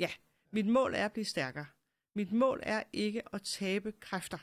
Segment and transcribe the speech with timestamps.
[0.00, 0.10] Ja,
[0.50, 1.66] mit mål er at blive stærkere.
[2.14, 4.38] Mit mål er ikke at tabe kræfter,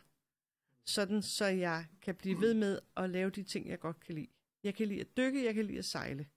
[0.85, 4.27] sådan så jeg kan blive ved med at lave de ting, jeg godt kan lide.
[4.63, 6.27] Jeg kan lide at dykke, jeg kan lide at sejle.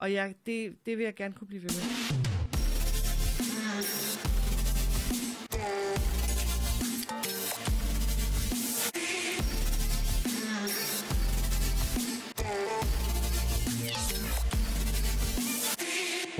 [0.00, 2.35] Og jeg, det, det vil jeg gerne kunne blive ved med.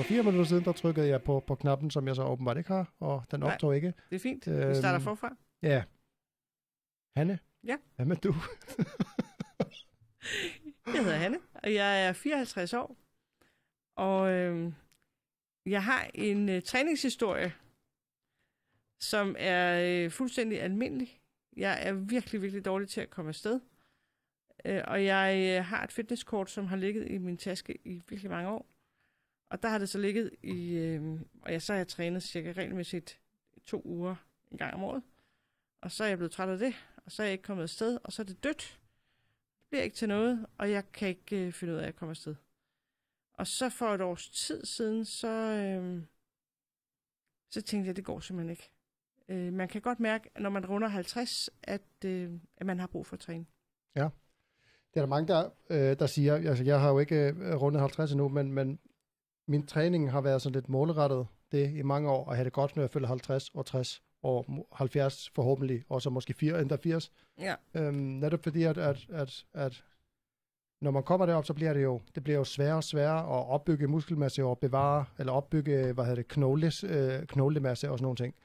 [0.07, 2.93] Fire minutter siden, der trykkede jeg på, på knappen, som jeg så åbenbart ikke har,
[2.99, 3.53] og den Nej.
[3.53, 3.93] optog ikke.
[4.09, 4.47] Det er fint.
[4.47, 5.35] Vi Øhm, starter forfra.
[5.61, 5.83] Ja.
[7.15, 7.39] Hanne?
[7.63, 7.77] Ja.
[7.95, 8.33] Hvad med du?
[10.93, 12.97] Jeg hedder Hanne, og jeg er 54 år.
[13.95, 14.73] Og øh,
[15.65, 17.53] jeg har en øh, træningshistorie,
[18.99, 21.21] som er øh, fuldstændig almindelig.
[21.57, 23.59] Jeg er virkelig, virkelig dårlig til at komme afsted.
[24.65, 28.31] Øh, og jeg øh, har et fitnesskort, som har ligget i min taske i virkelig
[28.31, 28.65] mange år.
[29.49, 30.73] Og der har det så ligget i...
[30.73, 33.19] Øh, og jeg, så har jeg trænet cirka regelmæssigt
[33.65, 34.15] to uger
[34.51, 35.03] en gang om året.
[35.81, 36.73] Og så er jeg blevet træt af det,
[37.05, 38.79] og så er jeg ikke kommet afsted, og så er det dødt
[39.59, 42.09] Det bliver ikke til noget, og jeg kan ikke øh, finde ud af at komme
[42.09, 42.35] afsted.
[43.33, 46.03] Og så for et års tid siden, så, øh,
[47.49, 48.71] så tænkte jeg, at det går simpelthen ikke.
[49.29, 53.05] Øh, man kan godt mærke, når man runder 50, at, øh, at man har brug
[53.05, 53.45] for at træne.
[53.95, 54.09] Ja.
[54.93, 57.81] Det er der mange, der, øh, der siger, altså jeg har jo ikke øh, rundet
[57.81, 58.79] 50 endnu, men, men
[59.47, 62.75] min træning har været sådan lidt målrettet det i mange år, og have det godt,
[62.75, 67.11] når jeg følger 50 og 60 og 70 forhåbentlig, og så måske 4, endda 80.
[67.39, 67.55] Ja.
[67.73, 69.83] Øhm, netop fordi, at, at, at, at
[70.81, 73.47] når man kommer derop, så bliver det jo, det bliver jo sværere og sværere at
[73.49, 78.15] opbygge muskelmasse og bevare, eller opbygge, hvad hedder det, knogles, øh, knoglemasse og sådan nogle
[78.15, 78.35] ting.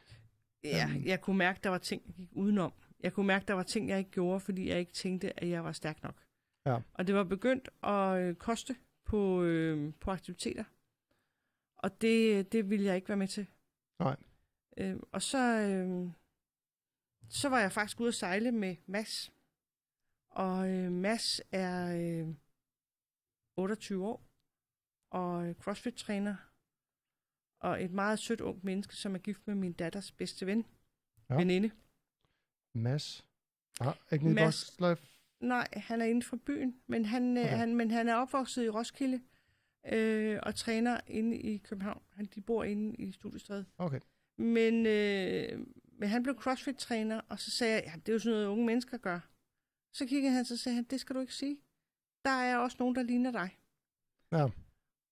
[0.64, 1.04] Ja, Øhm.
[1.04, 2.72] jeg kunne mærke, der var ting, jeg gik udenom.
[3.00, 5.64] Jeg kunne mærke, der var ting, jeg ikke gjorde, fordi jeg ikke tænkte, at jeg
[5.64, 6.14] var stærk nok.
[6.66, 6.78] Ja.
[6.94, 10.64] Og det var begyndt at øh, koste på, øh, på aktiviteter.
[11.82, 13.46] Og det, det ville jeg ikke være med til.
[13.98, 14.16] Nej.
[14.76, 16.10] Øh, og så, øh,
[17.28, 19.32] så var jeg faktisk ude at sejle med Mads.
[20.30, 22.34] Og øh, Mads er øh,
[23.56, 24.26] 28 år
[25.10, 26.36] og øh, CrossFit-træner.
[27.60, 30.66] Og et meget sødt ungt menneske, som er gift med min datters bedste ven.
[31.30, 31.34] Ja.
[31.34, 31.70] Veninde.
[32.74, 33.26] Mads.
[33.80, 34.80] Ah, ikke Mads.
[35.40, 37.46] Nej, han er inden for byen, men han, Okay.
[37.46, 37.56] okay.
[37.56, 39.22] han, men han er opvokset i Roskilde
[39.84, 42.02] øh, og træner inde i København.
[42.12, 43.66] Han, de bor inde i Studiestræde.
[43.78, 44.00] Okay.
[44.38, 45.66] Men, øh,
[45.98, 48.66] men han blev CrossFit-træner, og så sagde jeg, ja, det er jo sådan noget, unge
[48.66, 49.20] mennesker gør.
[49.92, 51.58] Så kiggede han, så sagde han, det skal du ikke sige.
[52.24, 53.58] Der er også nogen, der ligner dig.
[54.32, 54.48] Ja.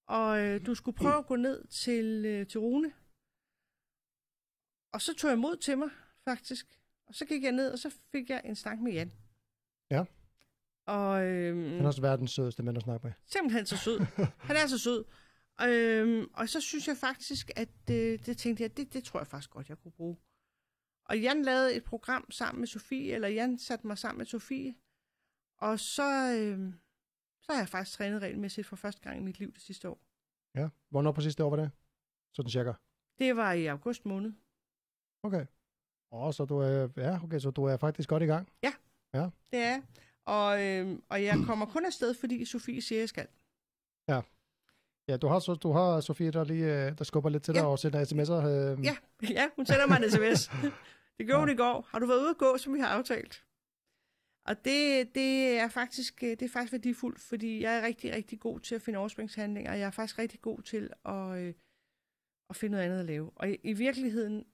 [0.06, 2.92] Og øh, du skulle prøve at gå ned til, øh, til Rune.
[4.92, 5.91] Og så tog jeg mod til mig,
[6.25, 6.66] faktisk.
[7.06, 9.12] Og så gik jeg ned, og så fik jeg en snak med Jan.
[9.91, 10.04] Ja.
[10.96, 13.12] Og, øh, Han er også verdens sødeste mand at snakke med.
[13.26, 13.98] simpelthen så sød.
[14.48, 15.04] Han er så sød.
[15.62, 19.26] Øhm, og så synes jeg faktisk, at det, det tænkte jeg, det, det tror jeg
[19.26, 20.16] faktisk godt, jeg kunne bruge.
[21.04, 24.74] Og Jan lavede et program sammen med Sofie, eller Jan satte mig sammen med Sofie.
[25.58, 26.74] Og så, øhm,
[27.40, 30.00] så har jeg faktisk trænet regelmæssigt for første gang i mit liv det sidste år.
[30.54, 30.68] Ja.
[30.90, 31.70] Hvornår præcis det år var det?
[32.32, 32.72] Sådan cirka.
[33.18, 34.32] Det var i august måned.
[35.22, 35.46] Okay.
[36.12, 38.48] Åh, så du er, ja, okay, så du er faktisk godt i gang.
[39.50, 39.82] Det er.
[40.30, 43.26] Og, øhm, og jeg kommer kun afsted, fordi Sofie siger, jeg skal.
[45.08, 47.66] Ja, du har, du har Sofie, der lige øh, der skubber lidt til dig Ja.
[47.66, 48.46] og sender sms'er.
[48.46, 48.96] Øh, Ja,
[49.30, 50.50] ja hun sender mig en sms.
[51.19, 51.38] Det gjorde Ja.
[51.38, 51.86] hun i går.
[51.90, 53.44] Har du været ude at gå, som vi har aftalt?
[54.44, 58.40] Og det, det, er faktisk, øh, det er faktisk værdifuldt, fordi jeg er rigtig, rigtig
[58.40, 61.54] god til at finde overspringshandlinger, og jeg er faktisk rigtig god til at, øh,
[62.50, 63.30] at finde noget andet at lave.
[63.36, 64.44] Og i, i virkeligheden øh,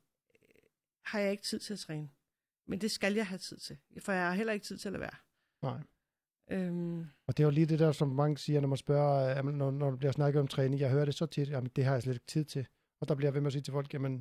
[1.04, 2.09] har jeg ikke tid til at træne.
[2.66, 4.92] Men det skal jeg have tid til, for jeg har heller ikke tid til at
[4.92, 5.16] lade være.
[5.62, 5.81] Nej.
[6.50, 9.44] Øhm, Og det er jo lige det der, som mange siger, når man spørger, øh,
[9.44, 10.81] når, når der bliver snakket om træning.
[10.81, 12.67] Jeg hører det så tit, jamen det har jeg slet ikke tid til.
[13.00, 14.15] Og der bliver jeg ved med at sige til folk, jamen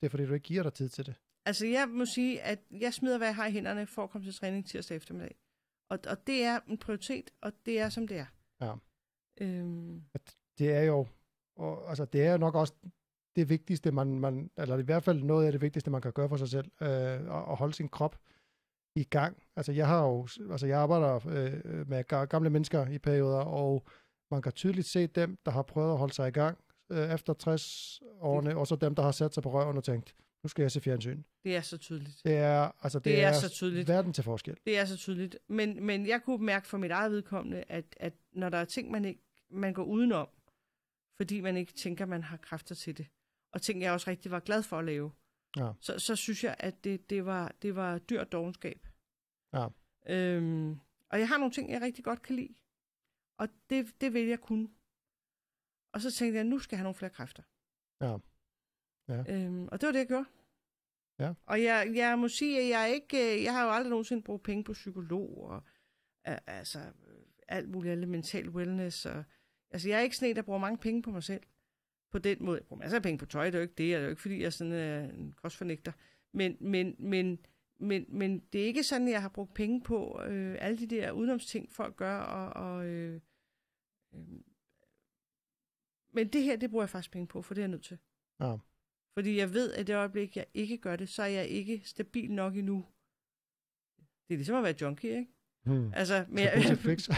[0.00, 1.14] det er fordi, du ikke giver dig tid til det.
[1.46, 4.26] Altså, jeg må sige, at jeg smider, hvad jeg har i hænderne, for at komme
[4.26, 5.34] til træning tirsdag eftermiddag.
[5.90, 8.26] Og, og det er en prioritet, og det er, som det er.
[8.60, 8.74] Ja.
[9.40, 10.02] Øhm,
[10.58, 11.06] Det er jo,
[11.56, 12.74] og, altså det er jo nok også
[13.36, 16.28] det vigtigste, man, man, eller i hvert fald noget af det vigtigste, man kan gøre
[16.28, 17.20] for sig selv, øh, at,
[17.50, 18.20] at holde sin krop
[18.94, 19.42] i gang.
[19.56, 23.86] Altså jeg har jo, altså jeg arbejder øh, med ga- gamle mennesker i perioder, og
[24.30, 26.58] man kan tydeligt se dem, der har prøvet at holde sig i gang
[26.92, 30.14] øh, efter 60 årene, og så dem, der har sat sig på røven og tænkt,
[30.44, 31.22] nu skal jeg se fjernsyn.
[31.44, 32.20] det er så tydeligt.
[32.24, 33.88] Det er, altså det, Det er er så tydeligt.
[33.88, 34.56] verden til forskel.
[34.64, 35.38] Det er så tydeligt.
[35.48, 38.90] Men, men jeg kunne mærke for mit eget vedkommende, at, at når der er ting,
[38.90, 39.20] man, ikke,
[39.50, 40.28] man går udenom,
[41.16, 43.06] fordi man ikke tænker, man har kræfter til det,
[43.52, 45.10] og ting, jeg også rigtig var glad for at lave,
[45.56, 45.72] Ja.
[45.80, 48.88] så, så synes jeg, at det, det, var, det var dyrt dogenskab.
[49.52, 49.66] Ja.
[50.08, 50.80] Øhm,
[51.10, 52.54] og jeg har nogle ting, jeg rigtig godt kan lide.
[53.38, 54.68] Og det, det vil jeg kunne.
[55.92, 57.42] Og så tænkte jeg, nu skal jeg have nogle flere kræfter.
[58.00, 58.16] Ja.
[59.08, 59.24] Ja.
[59.28, 60.28] Øhm, og det var det, jeg gjorde.
[61.18, 61.34] Ja.
[61.46, 64.64] Og jeg, jeg må sige, at jeg ikke, jeg har jo aldrig nogensinde brugt penge
[64.64, 65.62] på psykolog og
[66.46, 66.92] altså
[67.48, 69.06] alt muligt, alle mental wellness.
[69.06, 69.24] Og,
[69.70, 71.42] altså jeg er ikke sådan en, der bruger mange penge på mig selv.
[72.10, 72.56] På den måde.
[72.56, 73.78] Jeg bruger masser af penge på tøj, det er jo ikke det.
[73.78, 75.92] Det er jo ikke, fordi jeg er sådan øh, en kostfornægter.
[76.32, 77.38] Men, men, men,
[77.78, 80.86] men, men det er ikke sådan, at jeg har brugt penge på øh, alle de
[80.86, 82.18] der udenomsting, folk gør.
[82.18, 83.20] Og, og, øh,
[84.14, 84.20] øh,
[86.12, 87.98] men det her, det bruger jeg faktisk penge på, for det er jeg nødt til.
[88.40, 88.56] Ja.
[89.14, 92.32] Fordi jeg ved, at det øjeblik, jeg ikke gør det, så er jeg ikke stabil
[92.32, 92.86] nok endnu.
[93.98, 95.32] Det er ligesom at være junkie, ikke?
[95.64, 95.92] Hmm.
[95.94, 97.08] Altså, men, jeg, fix.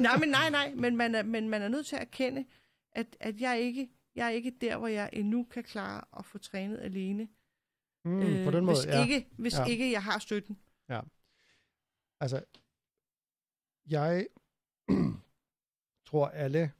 [0.00, 2.44] nej, men nej, nej, men man er, men man er nødt til at erkende,
[2.92, 6.38] at, at jeg, ikke, jeg er ikke der, hvor jeg endnu kan klare at få
[6.38, 7.28] trænet alene.
[8.04, 9.02] Mm, på den måde, hvis ja.
[9.02, 9.64] ikke, hvis Ja.
[9.64, 10.58] ikke jeg har støtten.
[12.20, 12.44] Altså,
[13.86, 14.26] jeg
[16.08, 16.72] tror, alle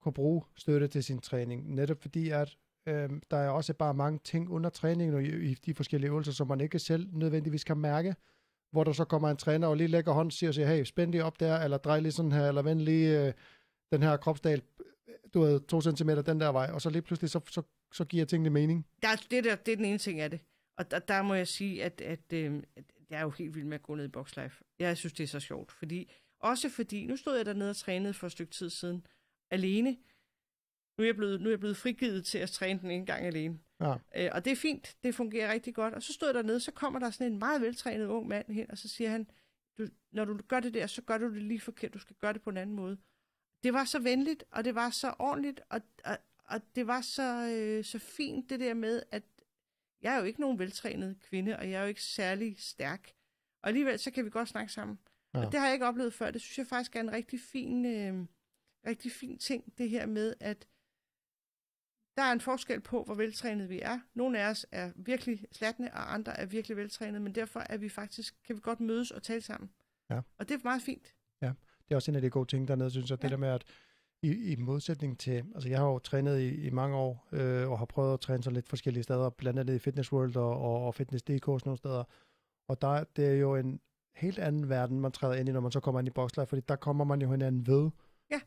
[0.00, 4.18] kunne bruge støtte til sin træning, netop fordi, at øh, der er også bare mange
[4.24, 7.76] ting under træningen og i, i de forskellige øvelser, som man ikke selv nødvendigvis kan
[7.76, 8.16] mærke,
[8.70, 11.24] hvor der så kommer en træner og lige lægger hånd og siger, hey, spænd lige
[11.24, 13.32] op der, eller drej lige sådan her, eller vend lige øh,
[13.92, 14.62] den her kropsdal,
[15.34, 17.62] du ved, to centimeter den der vej, og så lige pludselig, så, så,
[17.92, 18.86] så giver tingene mening.
[19.02, 20.40] Der, er- det, der, det er den ene ting af det.
[20.78, 23.64] Og der, der må jeg sige, at, at, øh, at jeg er jo helt vild
[23.64, 24.64] med at gå ned i Boxlife.
[24.78, 25.72] Jeg synes, det er så sjovt.
[25.72, 29.06] Fordi, også fordi, nu stod jeg dernede og trænede for et stykke tid siden,
[29.50, 29.96] alene.
[30.98, 33.26] Nu er jeg blevet, nu er jeg blevet frigivet til at træne den en gang
[33.26, 33.58] alene.
[33.80, 33.94] Ja.
[34.16, 35.94] Øh, og det er fint, det fungerer rigtig godt.
[35.94, 38.70] Og så stod jeg dernede, så kommer der sådan en meget veltrænet ung mand hen,
[38.70, 39.30] og så siger han,
[39.78, 42.32] du, når du gør det der, så gør du det lige forkert, du skal gøre
[42.32, 42.98] det på en anden måde.
[43.62, 47.48] Det var så venligt, og det var så ordentligt, og, og, og det var så,
[47.54, 49.22] øh, så fint det der med, at
[50.02, 53.12] jeg er jo ikke nogen veltrænet kvinde, og jeg er jo ikke særlig stærk.
[53.62, 54.98] Og alligevel, så kan vi godt snakke sammen.
[55.34, 55.38] Ja.
[55.38, 55.46] Ja.
[55.46, 56.30] Og det har jeg ikke oplevet før.
[56.30, 58.26] Det synes jeg faktisk er en rigtig fin, øh,
[58.86, 60.68] rigtig fin ting, det her med, at
[62.16, 64.00] der er en forskel på, hvor veltrænet vi er.
[64.14, 67.88] Nogle af os er virkelig slatne, og andre er virkelig veltrænet, men derfor er vi
[67.88, 69.70] faktisk, kan vi godt mødes og tale sammen.
[70.10, 70.20] Ja.
[70.38, 71.14] Og det er meget fint.
[71.88, 73.18] Det er også en af de gode ting dernede, synes jeg.
[73.18, 73.22] Ja.
[73.22, 73.64] Det der med, at
[74.22, 77.78] i, i modsætning til, altså jeg har jo trænet i, i mange år, øh, og
[77.78, 80.86] har prøvet at træne så lidt forskellige steder, blandt andet i Fitness World og, og,
[80.86, 82.04] og Fitness.dk og sådan nogle steder.
[82.68, 83.80] Og der, det er jo en
[84.16, 86.62] helt anden verden, man træder ind i, når man så kommer ind i Boxlife, fordi
[86.68, 87.90] der kommer man jo hinanden ved,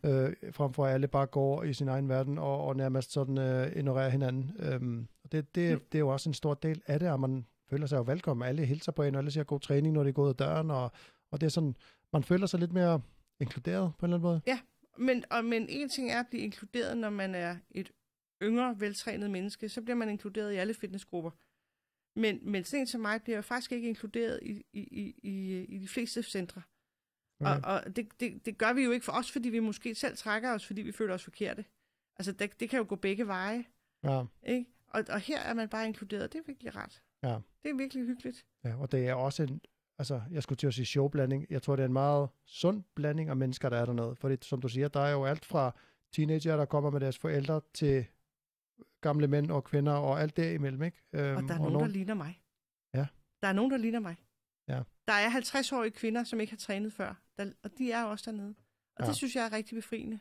[0.04, 0.10] Ja.
[0.10, 3.38] øh, frem for at alle bare går i sin egen verden og, og nærmest sådan
[3.38, 4.52] øh, ignorerer hinanden.
[4.60, 5.80] Øhm, og det, det, Mm.
[5.92, 8.48] det er jo også en stor del af det, at man føler sig jo velkommen.
[8.48, 10.72] Alle hilser på en, og alle siger god træning, når de går ud af døren,
[10.72, 10.92] og,
[11.32, 11.76] og det er sådan,
[12.14, 13.02] man føler sig lidt mere
[13.42, 14.60] inkluderet på en eller anden måde.
[14.98, 17.92] Men, og, men en ting er at blive inkluderet, når man er et
[18.44, 21.32] yngre, veltrænet menneske, så bliver man inkluderet i alle fitnessgrupper.
[22.16, 25.78] Men, men sådan som mig bliver jo faktisk ikke inkluderet i, i, i, i, i
[25.80, 26.62] de fleste centre.
[27.40, 27.52] Okay.
[27.64, 30.18] Og, og det, det, det gør vi jo ikke for os, fordi vi måske selv
[30.18, 31.66] trækker os, fordi vi føler os forkerte.
[32.18, 33.66] Altså, det, det kan jo gå begge veje,
[34.04, 34.66] Ja, ikke?
[34.88, 36.34] Og, og her er man bare inkluderet.
[36.34, 37.04] Det er virkelig rart.
[37.24, 37.40] Ja.
[37.64, 38.46] Det er virkelig hyggeligt.
[38.64, 39.62] ja, og det er også en,
[40.02, 41.46] altså jeg skulle til at sige showblanding.
[41.50, 44.16] Jeg tror, det er en meget sund blanding af mennesker, der er dernede.
[44.16, 45.76] Fordi som du siger, der er jo alt fra
[46.12, 48.06] teenager, der kommer med deres forældre, til
[49.02, 50.98] gamle mænd og kvinder, og alt derimellem, ikke?
[51.14, 52.42] Øhm, Og der er nogen, der ligner mig.
[52.94, 53.08] Ja.
[53.42, 54.16] Der er nogen, der ligner mig.
[54.68, 54.84] Ja.
[55.08, 58.56] Der er 50-årige kvinder, som ikke har trænet før, der, og de er også dernede.
[58.96, 59.08] Og Ja.
[59.08, 60.20] det synes jeg er rigtig befriende.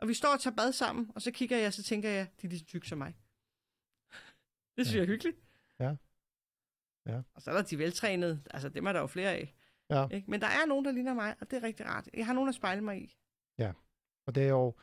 [0.00, 2.26] Og vi står og tager bad sammen, og så kigger jeg, og så tænker jeg,
[2.42, 3.14] de er lige så tykke som mig.
[4.76, 4.98] Det synes Ja.
[4.98, 5.36] jeg er hyggeligt.
[5.80, 5.96] Ja.
[7.06, 7.20] Ja.
[7.34, 9.54] Og så er der de veltrænede, altså dem er der jo flere af.
[9.90, 10.08] Ja.
[10.08, 10.30] Ikke?
[10.30, 12.08] Men der er nogen, der ligner mig, og det er rigtig rart.
[12.14, 13.16] Jeg har nogen at spejle mig i.
[14.26, 14.74] Og det er jo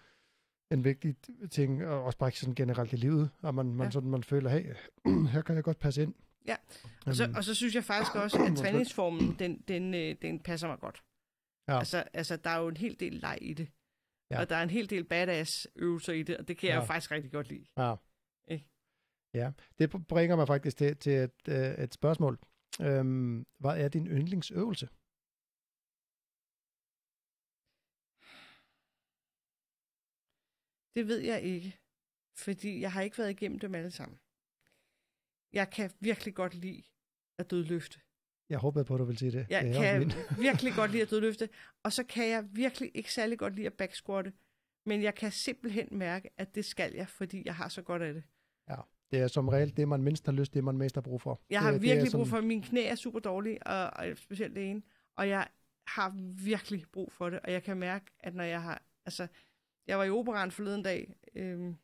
[0.72, 1.16] en vigtig
[1.52, 3.92] ting, og også bare sådan generelt i livet, at man, man, Ja.
[3.92, 4.76] sådan, man føler, hey,
[5.34, 6.14] her kan jeg godt passe ind.
[6.48, 6.56] Ja.
[7.06, 10.40] Og så, Øhm, og så synes jeg faktisk også, at træningsformen, den, den, øh, den
[10.40, 11.04] passer mig godt.
[11.68, 11.78] Ja.
[11.80, 13.68] Altså, altså, der er jo en hel del leg i det.
[14.32, 14.36] Ja.
[14.36, 14.42] Ja.
[14.42, 16.80] Og der er en hel del badass øvelser i det, og det kan jeg Ja.
[16.82, 17.66] jo faktisk rigtig godt lide.
[17.78, 17.96] Ja.
[18.48, 18.66] Ikke?
[19.34, 22.40] Ja, det bringer mig faktisk til, til et, øh, et spørgsmål.
[22.82, 24.90] Øhm, hvad er din yndlingsøvelse?
[30.96, 31.80] Det ved jeg ikke,
[32.38, 34.20] fordi jeg har ikke været igennem dem alle sammen.
[35.54, 36.84] Jeg kan virkelig godt lide
[37.40, 38.00] at dødløfte.
[38.50, 39.48] Jeg håbede på, at du ville sige det.
[39.50, 41.50] Jeg det kan virkelig godt lide at dødløfte,
[41.84, 44.34] og så kan jeg virkelig ikke særlig godt lide at backsquatte,
[44.86, 48.14] men jeg kan simpelthen mærke, at det skal jeg, fordi jeg har så godt af
[48.14, 48.24] det.
[49.12, 51.42] Det er som regel det, man mindst har lyst, det man mest har brug for.
[51.50, 53.90] Jeg har det, det virkelig brug sådan- for, at mine knæ er super dårlige, og,
[53.90, 54.82] og specielt det ene,
[55.16, 55.48] og jeg
[55.88, 56.14] har
[56.46, 59.28] virkelig brug for det, og jeg kan mærke, at når jeg har, altså,
[59.88, 61.76] jeg var i operan forleden dag, øhm,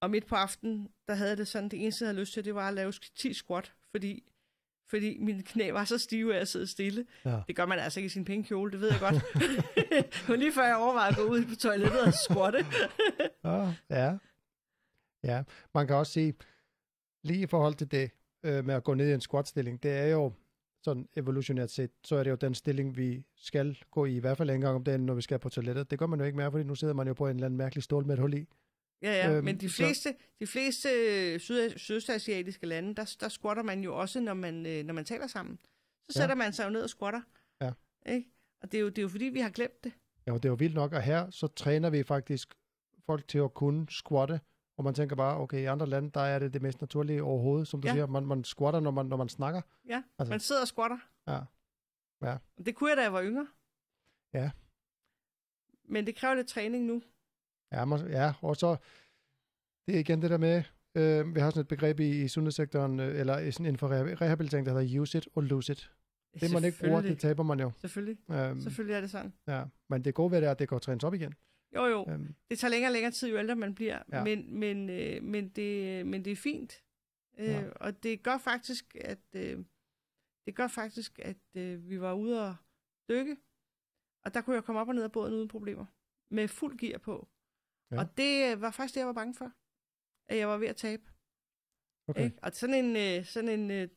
[0.00, 2.54] og midt på aftenen, der havde det sådan, det eneste, jeg havde lyst til, det
[2.54, 4.24] var at lave 10 squat, fordi,
[4.90, 7.06] fordi mine knæ var så stive af at sidde stille.
[7.24, 7.40] Ja.
[7.48, 9.14] Det gør man altså ikke i sin penge kjole, det ved jeg godt.
[10.28, 12.58] Men lige før jeg overvejede at gå ud på toilettet og squatte.
[13.44, 14.16] Ah, ja.
[15.24, 15.42] Ja,
[15.74, 16.34] man kan også sige,
[17.24, 18.10] lige i forhold til det
[18.42, 20.32] øh, med at gå ned i en squat-stilling, det er jo
[20.82, 24.36] sådan evolutionært set, så er det jo den stilling, vi skal gå i, i hvert
[24.36, 25.90] fald en gang om dagen, når vi skal på toilettet.
[25.90, 27.58] Det gør man jo ikke mere, fordi nu sidder man jo på en eller anden
[27.58, 28.46] mærkelig stol med et hul i.
[29.02, 33.28] Ja, ja, Øhm, men de så- fleste, de fleste øh, syd, sydøstasiatiske lande, der, der
[33.28, 35.58] squatter man jo også, når man, øh, når man taler sammen.
[36.08, 36.20] Så Ja.
[36.22, 37.20] sætter man sig jo ned og squatter.
[37.60, 37.72] Ja.
[38.12, 38.28] Ikke?
[38.62, 39.92] Og det er, jo, det er jo fordi, vi har glemt det.
[40.26, 42.54] Ja, det er jo vildt nok, og her så træner vi faktisk
[43.06, 44.40] folk til at kunne squatte,
[44.80, 47.68] og man tænker bare, okay, i andre lande, der er det det mest naturlige overhovedet,
[47.68, 47.94] som du Ja.
[47.94, 49.60] siger, man, man squatter, når man, når man snakker.
[49.88, 50.98] Ja, Altså- man sidder og squatter.
[51.28, 51.40] Ja.
[52.22, 52.36] Ja.
[52.64, 53.46] Det kunne jeg, da jeg var yngre.
[54.34, 54.50] Ja.
[55.84, 57.02] Men det kræver lidt træning nu.
[57.72, 58.76] Ja, må, ja, og så,
[59.86, 60.62] det er igen det der med,
[60.94, 64.14] øh, vi har sådan et begreb i, i sundhedssektoren, øh, eller sådan inden for reha-
[64.14, 65.92] rehabilitering, der hedder use it og lose it.
[66.40, 67.70] Det man ikke bruger, det taber man jo.
[67.76, 68.18] Selvfølgelig.
[68.30, 69.32] Øhm, Selvfølgelig er det sådan.
[69.46, 69.64] ja.
[69.88, 71.34] Men det gode ved det er, at det går trænes op igen.
[71.74, 72.06] Jo, jo.
[72.08, 74.02] Øhm, Det tager længere og længere tid, jo ældre man bliver.
[74.12, 74.24] Ja.
[74.24, 76.82] Men, men, øh, men, det, men det er fint.
[77.38, 77.70] Øh, Ja.
[77.70, 79.64] Og det gør faktisk, at, øh,
[80.46, 82.56] det gør faktisk, at øh, vi var ude og
[83.08, 83.36] dykke.
[84.24, 85.86] Og der kunne jeg komme op og ned af båden uden problemer.
[86.30, 87.28] Med fuld gear på.
[87.90, 87.98] Ja.
[87.98, 89.52] Og det øh, var faktisk det, jeg var bange for.
[90.28, 91.02] At jeg var ved at tabe.
[92.08, 92.24] okay.
[92.24, 92.38] Ikke?
[92.42, 93.88] Og sådan en, øh, sådan en øh,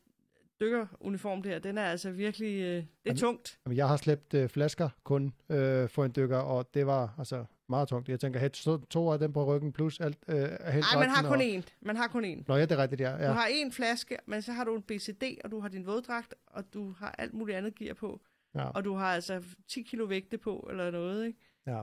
[0.60, 2.54] dykkeruniform der, den er altså virkelig...
[2.60, 3.60] Øh, det er Jamen, tungt.
[3.66, 7.44] Jamen, jeg har slæbt øh, flasker kun øh, for en dykker, og det var altså
[7.68, 8.08] meget tungt.
[8.08, 8.50] Jeg tænker, have
[8.90, 11.46] to, af dem på ryggen, plus alt øh, Nej, man har kun og...
[11.46, 11.62] én.
[11.80, 12.44] Man har kun én.
[12.48, 13.10] Nå, ja, det er rigtigt, ja.
[13.16, 13.28] Ja.
[13.28, 16.34] Du har en flaske, men så har du en BCD, og du har din våddragt,
[16.46, 18.20] og du har alt muligt andet gear på.
[18.54, 18.68] ja.
[18.68, 21.38] Og du har altså 10 kilo vægte på, eller noget, ikke?
[21.66, 21.82] Ja.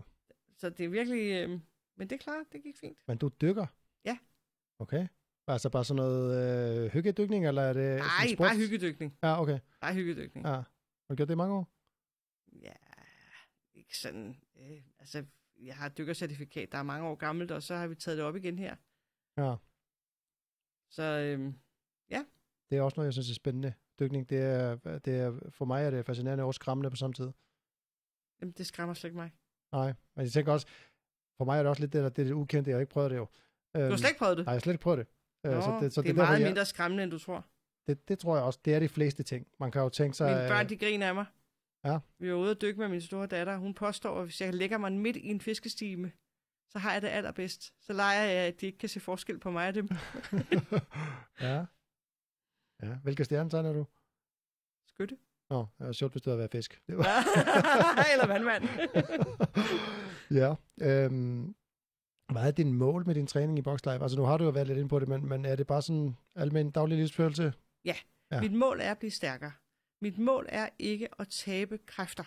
[0.57, 1.31] Så det er virkelig...
[1.31, 1.49] Øh,
[1.97, 2.97] men det er klart, det gik fint.
[3.07, 3.65] Men du dykker?
[4.05, 4.17] Ja.
[4.79, 5.07] Okay.
[5.47, 9.17] Altså bare sådan noget øh, hyggedykning, eller er det Nej, bare hyggedykning.
[9.23, 9.59] Ja, okay.
[9.81, 10.45] Bare hyggedykning.
[10.45, 10.51] Ja.
[10.51, 10.65] Har
[11.09, 11.71] du gjort det i mange år?
[12.61, 12.73] Ja,
[13.73, 14.35] ikke sådan...
[14.59, 15.25] Øh, altså,
[15.61, 18.25] jeg har et dykkercertifikat, der er mange år gammelt, og så har vi taget det
[18.25, 18.75] op igen her.
[19.37, 19.55] Ja.
[20.89, 21.53] Så øh,
[22.69, 23.73] Det er også noget, jeg synes er spændende.
[23.99, 27.31] Dykning, det er, det er, for mig er det fascinerende og skræmmende på samme tid.
[28.41, 29.31] jamen, det skræmmer slet ikke mig.
[29.73, 30.67] Nej, men jeg tænker også,
[31.37, 32.91] for mig er det også lidt det, der, det, er det ukendte, jeg har ikke
[32.91, 33.27] prøvet det jo.
[33.75, 34.45] Du har slet ikke prøvet det?
[34.45, 35.07] Nej, jeg har slet ikke prøvet det.
[35.45, 37.45] Øh, Nå, så det, så det er derfor, meget jeg, mindre skræmmende, end du tror.
[37.87, 39.47] det, det tror jeg også, det er de fleste ting.
[39.59, 40.27] Man kan jo tænke sig...
[40.35, 41.25] Mine børn, øh, de griner af mig.
[41.85, 41.99] Ja.
[42.19, 43.57] Vi var ude at dykke med min store datter.
[43.57, 46.11] Hun påstår, at hvis jeg lægger mig midt i en fiskestime,
[46.69, 47.73] så har jeg det allerbedst.
[47.85, 49.89] Så leger jeg, at de ikke kan se forskel på mig og dem.
[51.47, 51.65] ja.
[52.83, 53.85] Ja, hvilke stjernetegn er du?
[54.87, 55.17] Skytte.
[55.49, 56.81] Nå, det var sjovt, hvis du havde været fisk.
[56.87, 57.03] Det var...
[58.13, 58.63] Eller vandmand.
[60.41, 60.55] ja.
[60.81, 61.55] Øhm,
[62.31, 64.01] hvad er din mål med din træning i Boxlife?
[64.01, 65.81] Altså nu har du jo været lidt inde på det, men, men er det bare
[65.81, 67.53] sådan almindelig daglig livsførelse?
[67.85, 67.95] Ja.
[68.41, 69.51] Mit mål er at blive stærkere.
[70.01, 72.23] Mit mål er ikke at tabe kræfter,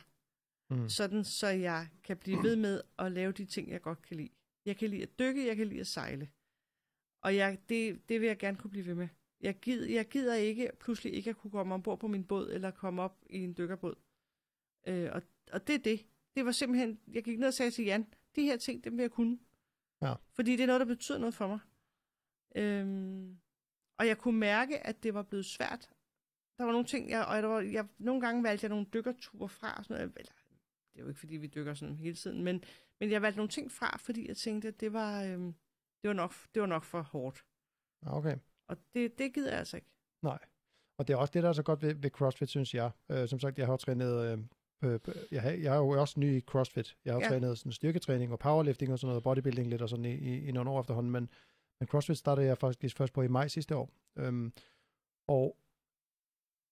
[0.71, 0.89] Mm.
[0.89, 4.31] sådan så jeg kan blive ved med at lave de ting, jeg godt kan lide.
[4.67, 6.31] Jeg kan lide at dykke, jeg kan lide at sejle.
[7.23, 9.09] Og jeg, det, det vil jeg gerne kunne blive ved med.
[9.41, 12.71] Jeg gider, jeg gider ikke pludselig ikke at kunne komme ombord på min båd, eller
[12.71, 13.95] komme op i en dykkerbåd.
[14.87, 16.07] Øh, og, og det er det.
[16.35, 19.03] Det var simpelthen, jeg gik ned og sagde til Jan, de her ting, dem vil
[19.03, 19.39] jeg kunne.
[20.03, 20.15] Ja.
[20.33, 21.59] Fordi det er noget, der betyder noget for mig.
[22.57, 23.39] Øhm,
[23.99, 25.91] og jeg kunne mærke, at det var blevet svært.
[26.59, 29.49] Der var nogle ting, jeg, og der var, jeg, nogle gange valgte jeg nogle dykkerture
[29.49, 29.75] fra.
[29.79, 30.13] og Sådan noget.
[30.19, 30.33] Eller,
[30.93, 32.65] det er jo ikke, fordi vi dykker sådan hele tiden, men,
[33.01, 35.55] men jeg valgte nogle ting fra, fordi jeg tænkte, at det var, øhm,
[36.03, 37.45] det var, nok, det var nok for hårdt.
[38.07, 38.37] Ah, Okay.
[38.69, 39.89] Og det, det gider jeg altså ikke.
[40.23, 40.39] Nej.
[40.99, 42.91] Og det er også det, der er så godt ved, ved CrossFit, synes jeg.
[43.11, 44.33] Øh, som sagt, jeg har jo trænet...
[44.33, 46.97] Øh, på, jeg, har, jeg er jo også ny i CrossFit.
[47.05, 47.29] Jeg har jo Ja.
[47.29, 50.53] trænet sådan styrketræning og powerlifting og sådan noget, bodybuilding lidt og sådan i, i, i
[50.53, 51.31] nogle år efterhånden, men,
[51.81, 53.91] men CrossFit startede jeg faktisk først på i maj sidste år.
[54.19, 54.53] Øhm,
[55.29, 55.57] og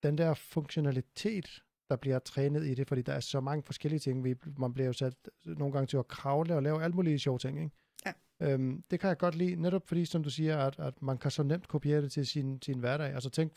[0.03, 4.25] den der funktionalitet, der bliver trænet i det, fordi der er så mange forskellige ting.
[4.25, 7.39] Vi, man bliver jo sat nogle gange til at kravle og lave alle mulige sjove
[7.39, 7.77] ting, ikke?
[8.07, 8.13] Ja.
[8.41, 11.31] Øhm, det kan jeg godt lide, netop fordi, som du siger, at, at man kan
[11.31, 13.15] så nemt kopiere det til sin, sin hverdag.
[13.15, 13.53] Altså tænk,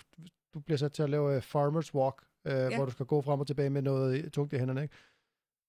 [0.54, 2.76] du bliver sat til at lave uh, farmers walk, uh, ja.
[2.76, 4.96] hvor du skal gå frem og tilbage med noget tungt i hænderne, ikke?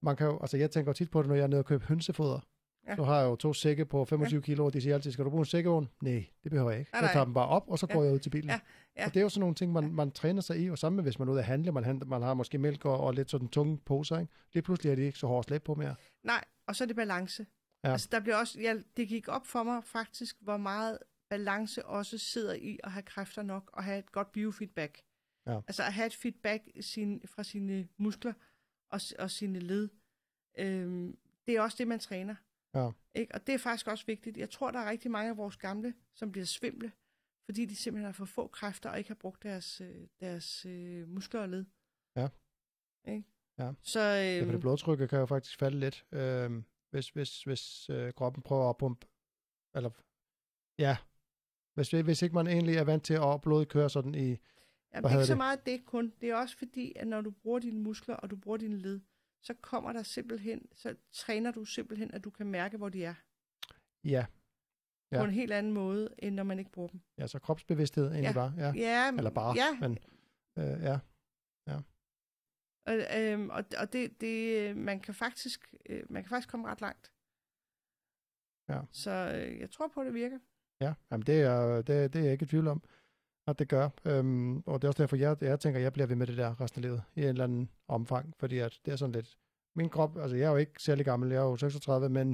[0.02, 1.86] Man kan jo, altså jeg tænker tit på det, når jeg er nede og køber
[1.86, 2.40] hønsefoder.
[2.86, 2.90] Ja.
[2.90, 2.96] Ja.
[2.96, 4.44] Så har jeg jo to sække på 25 ja.
[4.44, 5.88] kilo, og de siger altid, skal du bruge en sækkevogn?
[6.02, 6.90] Nej, det behøver jeg ikke.
[6.92, 7.24] Nej, jeg tager nej.
[7.24, 7.94] dem bare op, og så Ja.
[7.94, 8.50] går jeg ud til bilen.
[8.50, 8.60] Ja,
[8.96, 9.06] ja.
[9.06, 11.04] Og det er jo sådan nogle ting, man, man træner sig i, og sammen med,
[11.04, 13.30] hvis man er ude at handle, man, handler, man har måske mælk og, og lidt
[13.30, 14.32] sådan tunge poser, ikke?
[14.52, 15.94] Lige pludselig er de ikke så hårdt slæb på mere.
[16.22, 17.46] Nej, og så er det balance.
[17.84, 17.88] Ja.
[17.88, 17.92] Ja.
[17.92, 20.98] Altså, der bliver også, ja, det gik op for mig faktisk, hvor meget
[21.30, 25.02] balance også sidder i at have kræfter nok og have et godt biofeedback.
[25.46, 25.56] Ja.
[25.68, 28.32] Altså at have et feedback sin, fra sine muskler
[28.90, 29.88] og, og sine led.
[30.58, 31.16] Øhm,
[31.46, 32.34] det er også det, man træner.
[32.76, 32.90] Ja.
[33.14, 33.34] Ikke?
[33.34, 34.36] Og det er faktisk også vigtigt.
[34.36, 36.92] Jeg tror, der er rigtig mange af vores gamle, som bliver svimle,
[37.44, 41.08] fordi de simpelthen har for få kræfter og ikke har brugt deres, øh, deres øh,
[41.08, 41.64] muskler og led.
[42.16, 42.28] Ja.
[43.08, 43.24] Ikke?
[43.58, 43.72] Ja.
[43.82, 47.90] Så, Ja, for øhm, det blodtrykket kan jo faktisk falde lidt, øh, hvis, hvis, hvis
[47.90, 49.06] øh, kroppen prøver at pumpe,
[49.74, 49.90] eller
[50.78, 50.96] Ja.
[51.74, 54.36] Hvis, hvis ikke man egentlig er vant til at blodkøre sådan i...
[54.94, 55.36] Jamen, det ikke så det?
[55.36, 56.12] meget det kun.
[56.20, 59.00] Det er også fordi, at når du bruger dine muskler, og du bruger dine led,
[59.42, 63.14] så kommer der simpelthen, så træner du simpelthen, at du kan mærke, hvor de er.
[64.04, 65.16] Ja, Ja.
[65.16, 65.18] Ja.
[65.18, 67.00] På en helt anden måde, end når man ikke bruger dem.
[67.18, 68.32] ja så kropsbevidsthed egentlig Ja.
[68.32, 68.52] bare.
[68.56, 68.72] Ja.
[68.72, 69.98] Ja, Eller bare, ja, men
[70.58, 70.98] øh, ja.
[72.86, 76.80] Og, øhm, og, og det, det, man kan faktisk, øh, man kan faktisk komme ret
[76.80, 77.12] langt.
[78.68, 78.80] Ja.
[78.92, 80.38] Så øh, jeg tror på, at det virker.
[80.80, 82.82] Ja, jamen det, er, det, det er jeg ikke i tvivl om,
[83.46, 83.88] at det gør.
[84.04, 86.36] Øhm, og det er også derfor, jeg, jeg tænker, at jeg bliver ved med det
[86.36, 89.38] der resten af livet i en eller anden omfang, fordi at det er sådan lidt...
[89.74, 92.28] Min krop, altså jeg er jo ikke særlig gammel, jeg er jo 36, men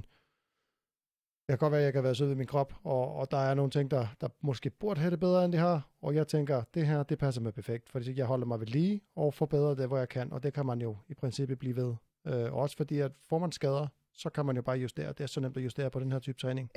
[1.49, 3.37] jeg kan godt være, at jeg kan være sød ved min krop, og, og der
[3.37, 6.29] er nogle ting, der, der måske burde have det bedre, end det har, og jeg
[6.29, 9.75] tænker, det her, det passer mig perfekt, fordi jeg holder mig ved lige og forbedrer
[9.75, 11.95] det, hvor jeg kan, og det kan man jo i princippet blive ved.
[12.27, 15.09] Øh, også fordi, at får man skader, så kan man jo bare justere.
[15.09, 16.71] Det er så nemt at justere på den her type træning.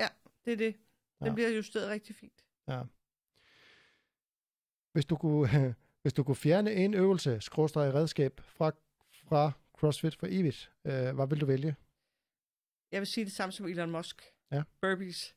[0.45, 0.75] Det er det.
[1.19, 1.33] Den Ja.
[1.33, 2.45] bliver justeret rigtig fint.
[2.67, 2.81] Ja.
[4.95, 5.47] Hvis du kunne,
[6.01, 8.71] hvis du kunne fjerne en øvelse, skråstreg redskab, fra,
[9.27, 11.75] fra CrossFit for evigt, øh, hvad vil du vælge?
[12.91, 14.23] Jeg vil sige det samme som Elon Musk.
[14.51, 14.63] Ja.
[14.81, 15.35] Burpees.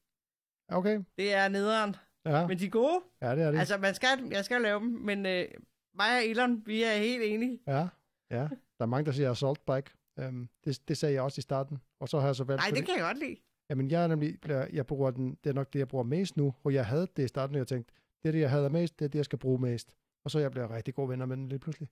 [0.68, 1.96] Okay, Det er nederen.
[2.26, 3.00] ja, Men de er gode.
[3.22, 3.58] ja det er det.
[3.58, 5.48] Altså, man skal, jeg skal lave dem, men øh,
[5.94, 7.60] mig og Elon, vi er helt enige.
[7.66, 7.88] Ja,
[8.30, 8.48] ja.
[8.78, 9.90] Der er mange, der siger assault bike.
[10.16, 11.78] Um, det, det sagde jeg også i starten.
[12.00, 12.62] Og så har jeg så valgt...
[12.62, 13.36] Nej, det kan jeg godt lide.
[13.70, 14.38] Jamen, jeg er nemlig,
[14.72, 17.24] jeg bruger den, det er nok det, jeg bruger mest nu, og jeg havde det
[17.24, 19.24] i starten, og jeg tænkte, det er det, jeg havde mest, det er det, jeg
[19.24, 19.94] skal bruge mest.
[20.24, 21.88] Og så jeg blevet rigtig gode venner med den lige pludselig.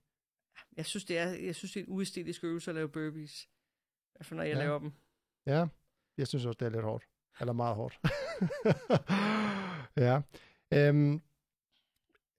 [0.77, 3.43] Jeg synes, det er, jeg synes, det er en uæstetisk øvelse at lave burpees.
[3.45, 3.49] I
[4.15, 4.59] hvert fald, når jeg Ja.
[4.63, 4.91] laver dem.
[5.45, 5.67] Ja,
[6.17, 7.07] jeg synes også, det er lidt hårdt.
[7.39, 7.99] Eller meget hårdt.
[10.05, 10.21] ja.
[10.89, 11.21] Um,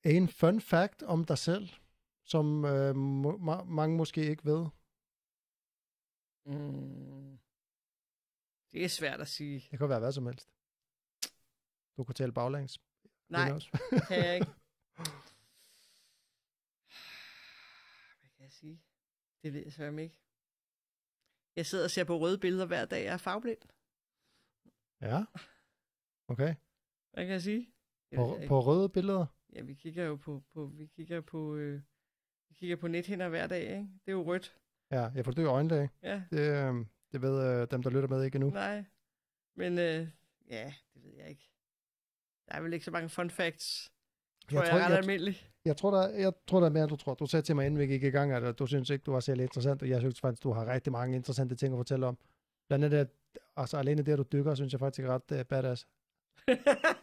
[0.05, 1.69] en fun fact om dig selv,
[2.25, 4.67] som øh, ma- mange måske ikke ved.
[6.47, 7.39] Mm.
[8.73, 9.67] Det er svært at sige.
[9.71, 10.49] Det kan være hvad som helst.
[11.97, 12.81] Du kan tale baglæns.
[13.29, 13.69] Nej, også.
[13.91, 14.47] det kan jeg ikke.
[18.21, 18.81] Hvad kan jeg sige?
[19.43, 20.19] Det ved jeg selvfølgelig ikke.
[21.57, 23.05] Jeg sidder og ser på røde billeder hver dag.
[23.05, 23.59] Jeg er farveblind.
[25.01, 25.25] ja.
[26.29, 26.55] Okay.
[27.13, 27.73] Hvad kan jeg sige?
[28.11, 29.27] Jeg På, på røde billeder.
[29.53, 31.83] Ja, vi kigger jo på, på vi kigger på, øh,
[32.49, 33.89] vi kigger på nethinder hver dag, ikke?
[34.05, 34.57] Det er jo rødt.
[34.91, 35.91] Ja, jeg får dø øjenlæge.
[36.03, 38.51] Ja, Det, øh, det ved øh, dem, der lytter med ikke endnu.
[38.51, 38.85] nej.
[39.55, 40.09] Men øh,
[40.49, 41.51] ja, det ved jeg ikke.
[42.49, 43.91] Der er vel ikke så mange fun facts.
[44.51, 45.51] Tror jeg, Jeg tror, jeg er jeg, almindelig.
[45.65, 47.15] jeg, tror, der, jeg tror, der er mere, end du tror.
[47.15, 49.21] Du sagde til mig, inden vi gik i gang, at du synes ikke, du var
[49.21, 52.19] særlig interessant, og jeg synes faktisk, du har rigtig mange interessante ting at fortælle om.
[52.69, 53.09] Blandt andet, at,
[53.57, 55.87] altså alene det, at du dykker, synes jeg faktisk er ret uh, badass.
[56.49, 56.59] Jeg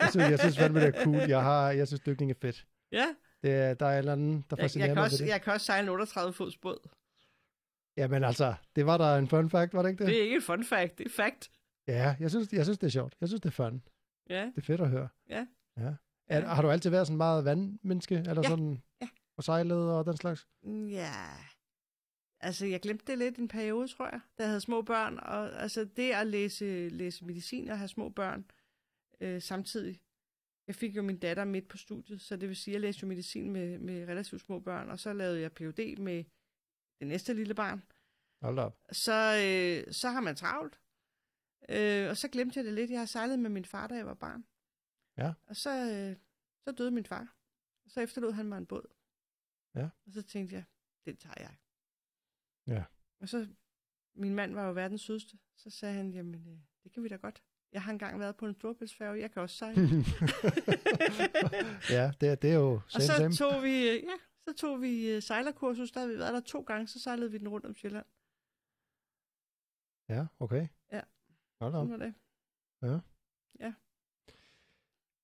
[0.10, 1.16] synes, jeg synes fandme, det er cool.
[1.18, 2.66] Jeg, har, jeg synes, dykning er fedt.
[2.92, 3.06] ja,
[3.44, 5.30] Det, er- der er et eller andet, der jeg, fascinerer jeg, kan mig også, det.
[5.30, 6.78] jeg kan også sejle en 38 fods båd.
[7.98, 10.08] Jamen altså, det var der en fun fact, var det ikke det?
[10.08, 11.50] Det er ikke et fun fact, det er fact.
[11.88, 13.16] Ja, jeg synes, jeg synes, det er sjovt.
[13.22, 13.82] Jeg synes, det er fun.
[14.30, 15.08] Ja, Det er fedt at høre.
[15.30, 15.48] Ja.
[15.78, 15.94] ja.
[16.28, 18.16] Er, har du altid været sådan meget vandmenneske?
[18.16, 18.50] Eller Ja.
[18.50, 19.08] sådan Ja.
[19.38, 20.48] og sejlet og den slags?
[20.90, 21.12] ja.
[22.40, 25.18] Altså, jeg glemte det lidt i en periode, tror jeg, da jeg havde små børn.
[25.20, 28.46] Og altså, det at læse, læse medicin og have små børn
[29.22, 30.02] øh, samtidig.
[30.68, 33.02] Jeg fik jo min datter midt på studiet, så det vil sige, at jeg læste
[33.04, 35.98] jo medicin med, med relativt små børn, og så lavede jeg Ph.D.
[36.00, 36.24] med
[37.00, 37.84] det næste lille barn.
[38.42, 38.78] Hold op.
[38.92, 39.14] så,
[39.46, 40.80] øh, så har man travlt.
[41.70, 42.92] Øh, og så glemte jeg det lidt.
[42.92, 44.46] Jeg har sejlet med min far, da jeg var barn.
[45.18, 45.34] Ja.
[45.48, 46.16] Og så, øh,
[46.64, 47.36] så døde min far.
[47.86, 48.88] Og så efterlod han mig en båd.
[49.76, 49.90] Ja.
[50.06, 50.64] Og så tænkte jeg,
[51.06, 51.56] den tager jeg.
[52.68, 52.84] Ja.
[53.20, 53.48] Og så,
[54.16, 55.38] min mand var jo verdens sødeste.
[55.56, 57.44] Så sagde han, jamen, øh, det kan vi da godt.
[57.72, 59.82] Jeg har engang været på en storbæltsfærge, jeg kan også sejle.
[61.98, 63.34] ja, det, det er jo og same, så same.
[63.34, 66.62] tog vi, øh, ja, så tog vi øh, sejlerkursus, der havde vi været der to
[66.62, 68.06] gange, så sejlede vi den rundt om Sjælland.
[70.10, 70.68] Ja, okay.
[70.92, 71.02] Ja.
[71.62, 71.88] Hold op.
[71.88, 72.14] Sådan var det.
[72.82, 73.00] Ja.
[73.66, 73.74] Ja.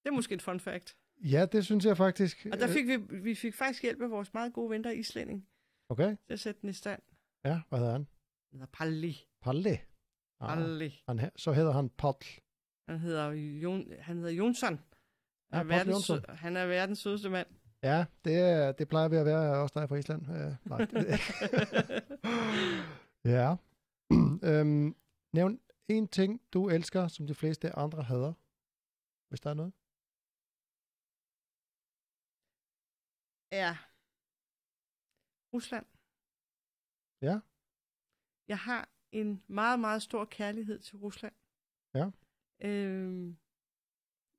[0.04, 0.98] Det er måske et fun fact.
[1.24, 2.48] Ja, det synes jeg faktisk.
[2.52, 4.94] Og der fik vi, vi fik faktisk hjælp af vores meget gode ven, der er
[4.94, 5.48] islænding,
[5.90, 7.02] Okay, til at sætte den i stand.
[7.46, 8.08] ja, hvad hedder han?
[8.52, 9.18] Han hedder Palli.
[9.42, 9.80] Palle.
[10.40, 11.04] Ah, Palli.
[11.08, 12.28] han, så hedder han Potl.
[12.90, 14.74] Han hedder, Jon, han hedder Jonsson.
[14.74, 16.36] Ja, Han er, Paul verdens, Jonsson.
[16.36, 17.48] han er verdens sødeste mand.
[17.84, 20.22] Ja, det, er- det plejer vi at være også der fra Island.
[20.22, 21.20] Uh, nej, det
[23.36, 23.56] ja.
[24.60, 24.96] øhm,
[25.34, 28.34] nævn en ting, du elsker, som de fleste andre hader.
[29.30, 29.74] Hvis der er noget.
[33.52, 33.78] Ja.
[35.54, 35.86] Rusland.
[37.22, 37.40] Ja.
[38.48, 41.36] Jeg har en meget, meget stor kærlighed til Rusland.
[41.94, 42.06] Ja.
[42.60, 43.38] Øhm,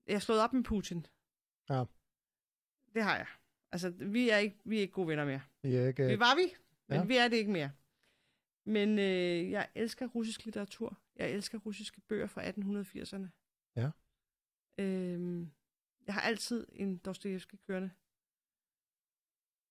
[0.06, 1.06] jeg er slået op med Putin.
[1.68, 1.84] Ja.
[2.94, 3.26] Det har jeg.
[3.72, 5.42] Altså, vi er ikke, vi er ikke gode venner mere.
[5.62, 6.54] I er ikke, Vi var vi,
[6.88, 7.04] men ja.
[7.04, 7.72] vi er det ikke mere.
[8.64, 11.01] Men øh, jeg elsker russisk litteratur.
[11.16, 13.28] Jeg elsker russiske bøger fra 1880'erne.
[13.76, 13.90] Ja.
[14.78, 15.52] Øhm,
[16.06, 17.90] jeg har altid en Dostoyevsky kørende.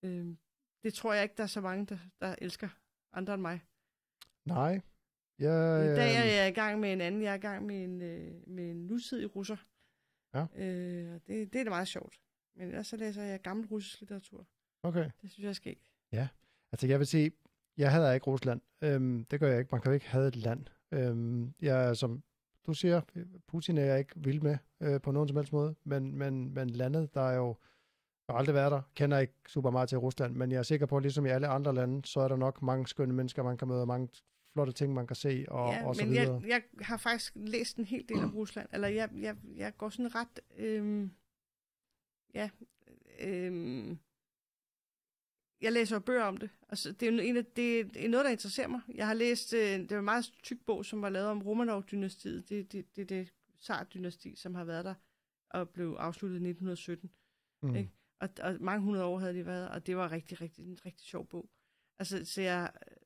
[0.04, 0.38] Øhm,
[0.82, 2.68] det tror jeg ikke, der er så mange, der, der elsker
[3.12, 3.60] andre end mig.
[4.44, 4.80] Nej.
[5.38, 7.22] Jeg, I dag er øhm, jeg i gang med en anden.
[7.22, 9.56] Jeg er i gang med en, øh, med en nutidig russer.
[10.34, 10.46] Ja.
[10.54, 12.20] Øh, det, det er da meget sjovt.
[12.54, 14.46] Men ellers så læser jeg gammel russisk litteratur.
[14.82, 15.10] Okay.
[15.20, 15.92] Det synes jeg er skægt.
[16.72, 17.32] Altså, jeg vil sige,
[17.76, 18.60] jeg hader ikke Rusland.
[18.82, 19.68] Øhm, det gør jeg ikke.
[19.72, 20.66] Man kan jo ikke have et land.
[20.92, 22.22] Øhm, jeg er, som
[22.66, 23.00] du siger,
[23.46, 26.70] Putin er jeg ikke vild med øh, på nogen som helst måde, men, men, men
[26.70, 27.56] landet, der er jo
[28.28, 30.96] har aldrig været der, kender ikke super meget til Rusland, men jeg er sikker på,
[30.96, 33.68] at ligesom i alle andre lande, så er der nok mange skønne mennesker, man kan
[33.68, 34.08] møde, og mange
[34.52, 36.42] flotte ting, man kan se, og, ja, og så men videre.
[36.46, 38.68] jeg, jeg har faktisk læst en hel del om Rusland.
[38.72, 40.40] Eller jeg, jeg, jeg går sådan ret...
[40.56, 41.10] Øhm,
[42.34, 42.50] ja,
[43.20, 43.98] øhm,
[45.62, 46.50] jeg læser jo bøger om det.
[46.68, 48.80] Altså, det, er jo en af, det er noget, der interesserer mig.
[48.94, 52.48] Jeg har læst, øh, det var en meget tyk bog, som var lavet om Romanov-dynastiet.
[52.48, 54.94] Det er det, det, det Tsar-dynasti, som har været der
[55.50, 57.10] og blev afsluttet i 1917.
[57.62, 57.74] mm.
[57.76, 57.90] ikke?
[58.20, 61.06] Og, og mange hundrede år havde de været, og det var rigtig, rigtig, en rigtig
[61.06, 61.48] sjov bog.
[61.98, 62.96] Altså, så jeg øh,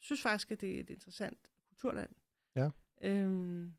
[0.00, 2.10] synes faktisk, at det er et interessant kulturland.
[2.56, 2.70] Ja.
[3.02, 3.74] Øhm,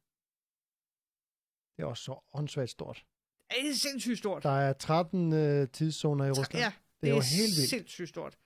[1.78, 3.06] Det er også så åndssvagt stort.
[3.50, 4.44] det er sindssygt stort.
[4.44, 6.64] Der er 13 øh, tidszoner i Rusland.
[6.64, 7.70] Ja, det er jo helt vildt.
[7.70, 8.38] sindssygt stort.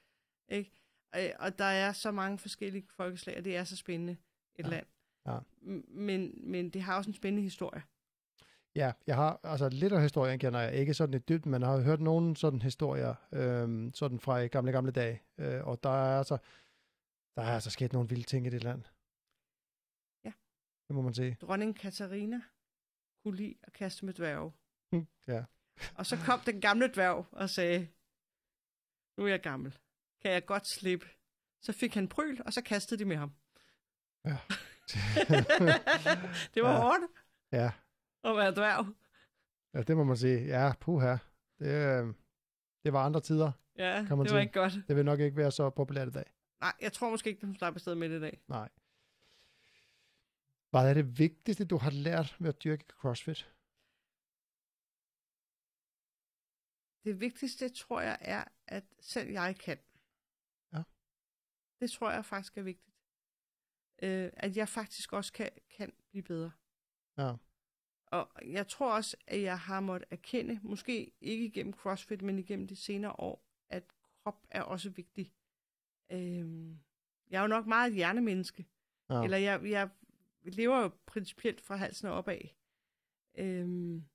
[0.49, 0.71] Ikke?
[1.15, 4.17] Øh, Og der er så mange forskellige folkeslag, og det er så spændende
[4.55, 4.69] et Ja.
[4.69, 4.85] land.
[5.27, 5.39] Ja.
[5.87, 7.83] Men, men det har også en spændende historie.
[8.75, 11.69] Ja, jeg har, altså lidt af historien kender jeg ikke sådan i dybden, men jeg
[11.69, 15.21] har hørt nogle sådan historier, øhm, sådan fra gamle, gamle dage.
[15.37, 16.37] Øh, og der er altså,
[17.35, 18.83] der er altså sket nogle vilde ting i det land.
[20.25, 20.31] Ja.
[20.87, 21.37] Det må man sige.
[21.41, 22.41] Dronning Katarina
[23.23, 24.51] kunne lide at kaste med dværge.
[25.27, 25.43] Ja.
[25.95, 27.87] Og så kom den gamle dværg og sagde,
[29.17, 29.77] nu er jeg gammel.
[30.21, 31.07] Kan jeg godt slippe?
[31.61, 33.31] Så fik han pryl, og så kastede de med ham.
[34.25, 34.29] Ja.
[36.53, 36.75] det var Ja.
[36.75, 36.81] ja.
[36.81, 37.03] hårdt
[37.51, 37.71] ja.
[38.23, 38.85] at være dværg.
[39.73, 40.45] ja, det må man sige.
[40.45, 41.17] Ja, puha.
[41.59, 42.13] Det, øh,
[42.83, 43.51] det var andre tider.
[43.75, 44.41] Ja, Kan man det var sige.
[44.41, 44.73] ikke godt.
[44.87, 46.33] Det vil nok ikke være så populært i dag.
[46.61, 48.41] Nej, jeg tror måske ikke, hun slapper afsted med det i dag.
[48.47, 48.69] Nej.
[50.69, 53.49] Hvad er det vigtigste, du har lært ved at dyrke CrossFit?
[57.03, 59.77] Det vigtigste, tror jeg, er, at selv jeg kan.
[60.73, 60.83] Ja.
[61.79, 62.95] Det tror jeg faktisk er vigtigt.
[64.01, 66.51] Øh, at jeg faktisk også kan, kan blive bedre.
[67.17, 67.35] Ja.
[68.07, 72.67] Og jeg tror også, at jeg har måttet erkende, måske ikke igennem CrossFit, men igennem
[72.67, 73.83] de senere år, at
[74.23, 75.33] krop er også vigtig.
[76.11, 76.79] Øhm,
[77.29, 78.65] jeg er jo nok meget et hjernemenneske.
[79.09, 79.23] Ja.
[79.23, 79.89] Eller jeg, jeg
[80.43, 82.41] lever jo principielt fra halsen og opad.
[83.35, 84.05] Øhm,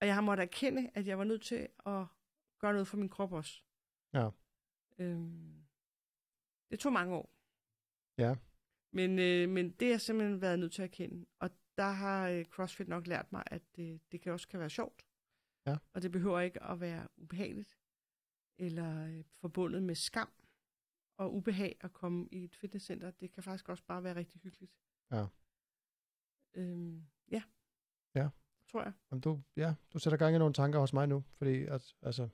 [0.00, 2.06] og jeg har måttet erkende, at jeg var nødt til at
[2.58, 3.62] gøre noget for min krop også.
[4.14, 4.30] Ja.
[4.98, 5.64] Øhm,
[6.70, 7.30] det tog mange år.
[8.18, 8.36] Ja.
[8.92, 11.26] Men, øh, men det har jeg simpelthen været nødt til at erkende.
[11.38, 14.70] Og der har øh, CrossFit nok lært mig, at det, det kan også kan være
[14.70, 15.06] sjovt.
[15.66, 15.76] Ja.
[15.92, 17.78] Og det behøver ikke at være ubehageligt.
[18.58, 20.32] Eller øh, forbundet med skam
[21.16, 23.10] og ubehag at komme i et fitnesscenter.
[23.10, 24.72] Det kan faktisk også bare være rigtig hyggeligt.
[25.10, 25.26] Ja.
[26.54, 27.42] Øhm, ja.
[28.14, 28.28] Ja.
[28.68, 28.92] Tror jeg.
[29.10, 32.28] Jamen, du, ja, du sætter gang i nogle tanker hos mig nu, fordi at, altså,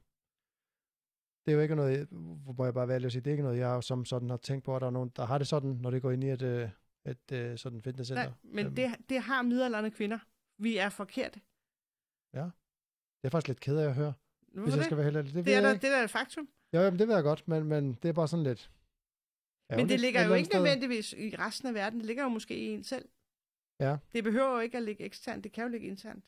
[1.50, 3.42] det er jo ikke noget, hvor må jeg bare vælge at sige, det er ikke
[3.42, 5.70] noget, jeg som sådan har tænkt på, at der er nogen, der har det sådan,
[5.70, 6.68] når det går ind i et, øh,
[7.06, 8.24] et, et sådan fitnesscenter.
[8.24, 10.18] Nej, men Øhm, det, det har midalderne kvinder.
[10.58, 11.40] Vi er forkerte.
[13.22, 14.84] Det er faktisk lidt ked af at høre, Hvorfor hvis jeg det?
[14.84, 15.34] skal være helt ærlig.
[15.34, 16.48] Det, Det er, der, det er der et faktum.
[16.74, 18.70] Jo, jamen, det ved jeg godt, men, men det er bare sådan lidt...
[18.70, 21.98] Men ærgerligt det ligger jo ikke nødvendigvis i resten af verden.
[21.98, 23.08] Det ligger jo måske i en selv.
[23.80, 23.96] Ja.
[24.12, 25.44] Det behøver jo ikke at ligge eksternt.
[25.44, 26.24] Det kan jo ligge internt.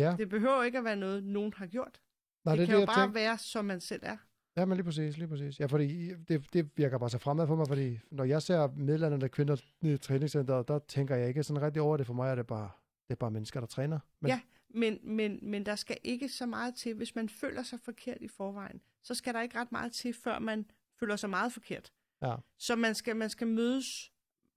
[0.00, 2.02] Ja, Det behøver jo ikke at være noget, nogen har gjort.
[2.44, 3.20] Nej, det, det, kan det, jo bare tænker.
[3.20, 4.16] være, som man selv er.
[4.56, 5.60] Ja, men lige præcis, lige præcis.
[5.60, 9.24] Ja, fordi det, det virker bare så fremad for mig, fordi når jeg ser midlerne
[9.24, 12.06] af kvinder i træningscenteret, der tænker jeg ikke sådan rigtig over det.
[12.06, 12.70] For mig er det bare,
[13.08, 13.98] det er bare mennesker, der træner.
[14.20, 14.40] Men, Ja.
[14.74, 16.94] Men, men, men der skal ikke så meget til.
[16.94, 20.38] Hvis man føler sig forkert i forvejen, så skal der ikke ret meget til, før
[20.38, 21.92] man føler sig meget forkert.
[22.22, 22.34] Ja.
[22.58, 24.12] Så man skal, man skal mødes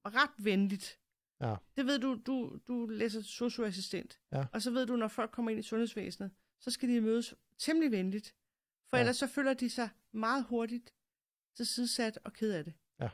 [0.05, 0.99] ret venligt.
[1.41, 1.55] Ja.
[1.75, 4.19] Det ved du, du, du læser socioassistent.
[4.31, 4.45] Ja.
[4.53, 7.91] Og så ved du, når folk kommer ind i sundhedsvæsenet, så skal de mødes temmelig
[7.91, 8.35] venligt.
[8.89, 9.01] For Ja.
[9.01, 10.95] ellers så føler de sig meget hurtigt
[11.55, 12.73] tilsidesat og ked af det.
[12.99, 13.09] Ja.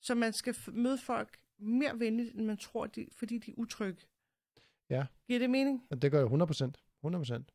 [0.00, 4.06] Så man skal møde folk mere venligt, end man tror, de, fordi de er utrygge.
[4.90, 5.06] Ja.
[5.26, 5.86] Giver det mening?
[5.90, 6.84] Men det gør det 100 procent.
[7.02, 7.54] 100 procent.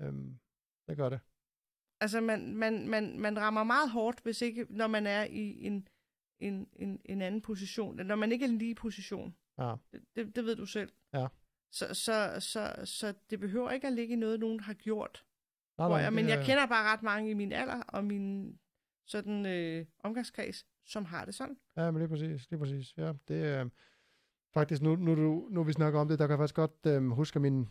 [0.00, 0.38] Øhm,
[0.88, 1.20] det gør det.
[2.00, 5.88] Altså, man, man, man, man rammer meget hårdt, hvis ikke, når man er i en,
[6.40, 7.96] en, en, en anden position.
[8.06, 9.36] Når man ikke er i en lige position.
[9.58, 9.74] Ja.
[10.16, 10.92] Det, det ved du selv.
[11.12, 11.26] Ja.
[11.72, 15.24] Så, så, så, så det behøver ikke at ligge i noget, nogen har gjort.
[15.78, 16.12] Nej, Tror jeg.
[16.12, 18.58] Men jeg er- kender bare ret mange i min alder og min
[19.06, 21.56] sådan øh, omgangskreds, som har det sådan.
[21.76, 22.94] Ja, men lige præcis, lige præcis.
[22.96, 23.70] Ja, det, øh,
[24.54, 27.10] faktisk, nu, nu, du, nu vi snakker om det, der kan jeg faktisk godt øhm,
[27.10, 27.68] huske min,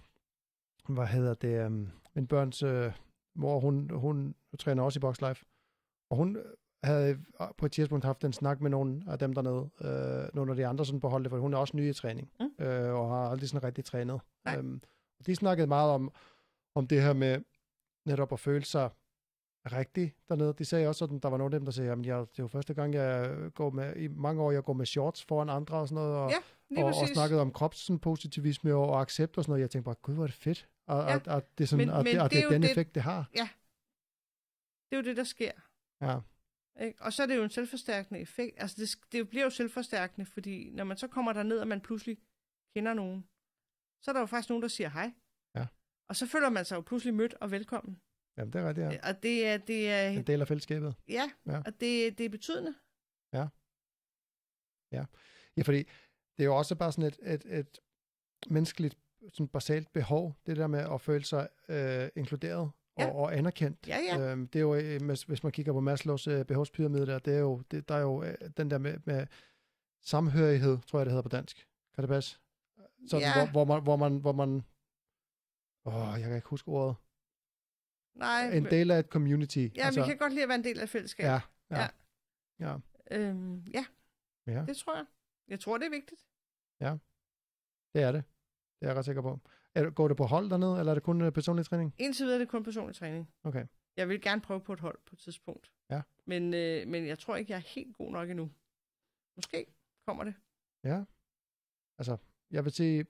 [0.89, 2.91] hvad hedder det, øhm, min børns øh,
[3.35, 5.45] mor, hun, hun træner også i Box Life,
[6.09, 6.37] og hun
[6.83, 7.19] havde
[7.57, 10.67] på et tidspunkt haft en snak med nogle af dem dernede, øh, nogle af de
[10.67, 12.65] andre sådan på holdet, for hun er også ny i træning, Mm.
[12.65, 14.19] øh, og har aldrig sådan rigtig trænet.
[14.45, 14.57] Nej.
[14.57, 14.81] Øhm,
[15.19, 16.11] og de snakkede meget om,
[16.75, 17.41] om det her med
[18.05, 18.89] netop at føle sig
[19.65, 20.53] rigtig dernede.
[20.57, 22.47] De sagde også sådan, der var nogle af dem, der sagde, at det er jo
[22.47, 25.87] første gang, jeg går med, i mange år, jeg går med shorts foran andre og
[25.87, 29.61] sådan noget, og, Ja, og, og snakkede om kropspositivisme og, og accept og sådan noget.
[29.61, 31.15] Jeg tænkte bare, gud, hvor er det fedt, at, Ja.
[31.15, 32.61] at, at det er sådan, Men- at, men det, at det er det er den
[32.61, 33.29] det- effekt, det har.
[34.89, 35.51] Det er jo det, der sker.
[36.01, 36.19] Ja,
[36.85, 37.01] Ikke?
[37.03, 38.53] Og så er det jo en selvforstærkende effekt.
[38.57, 41.81] Altså det, det bliver jo selvforstærkende, fordi når man så kommer der ned og man
[41.81, 42.17] pludselig
[42.75, 43.27] kender nogen,
[44.01, 45.11] så er der jo faktisk nogen, der siger hej.
[46.03, 46.09] Ja.
[46.09, 48.01] Og så føler man sig jo pludselig mødt og velkommen.
[48.37, 48.91] jamen, det er rigtigt, ja.
[48.91, 49.09] Ja.
[49.09, 50.95] Og det er, det er, En del af fællesskabet.
[51.09, 51.57] ja, Ja.
[51.57, 52.73] og det, det er betydende.
[55.57, 55.77] Ja, fordi
[56.37, 57.79] det er jo også bare sådan et, et, et
[58.47, 58.97] menneskeligt
[59.33, 63.11] sådan basalt behov, det der med at føle sig øh, inkluderet og, Ja.
[63.13, 63.87] og anerkendt.
[63.87, 64.31] Ja, ja.
[64.31, 67.33] Øhm, det er jo, øh, hvis- hvis man kigger på Maslows øh, behovspyramide der, det
[67.35, 69.27] er jo, det, der er jo øh, den der med, med
[70.01, 71.67] samhørighed, tror jeg det hedder på dansk.
[71.95, 72.39] Kan det passe?
[73.07, 73.51] Sådan, Ja.
[73.51, 74.63] hvor, hvor, man, hvor man, hvor man,
[75.85, 76.95] åh, jeg kan ikke huske ordet.
[78.15, 79.57] Nej, En men- del af et community.
[79.75, 81.29] ja, altså, vi kan godt lide at være en del af fællesskabet.
[81.29, 81.87] ja, ja, Ja.
[82.59, 82.77] ja, ja,
[83.11, 83.85] Øhm, ja,
[84.47, 85.05] ja, det tror jeg.
[85.47, 86.21] Jeg tror, det er vigtigt.
[87.93, 88.23] det er det.
[88.79, 89.39] Det er jeg ret sikker på.
[89.75, 91.95] Er, går det på hold dernede, eller er det kun øh, personlig træning?
[91.97, 93.33] Indtil videre er det kun personlig træning.
[93.43, 93.65] Okay.
[93.97, 95.71] Jeg vil gerne prøve på et hold på et tidspunkt.
[95.89, 96.01] Ja.
[96.25, 98.51] Men, øh, men jeg tror ikke, jeg er helt god nok endnu.
[99.35, 99.65] Måske
[100.07, 100.35] kommer det.
[100.83, 101.03] Ja.
[101.97, 102.17] Altså,
[102.51, 103.05] jeg vil sige,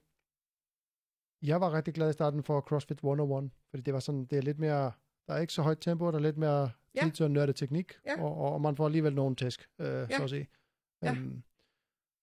[1.46, 4.42] jeg var rigtig glad i starten for CrossFit 101, fordi det var sådan, det er
[4.42, 4.92] lidt mere,
[5.26, 7.00] der er ikke så højt tempo, der er lidt mere Ja.
[7.02, 8.22] tid til at nørde teknik, Ja.
[8.22, 10.16] og, og, man får alligevel nogle tæsk, øh, ja.
[10.16, 10.48] så at sige.
[11.02, 11.10] Ja.
[11.14, 11.42] Øhm,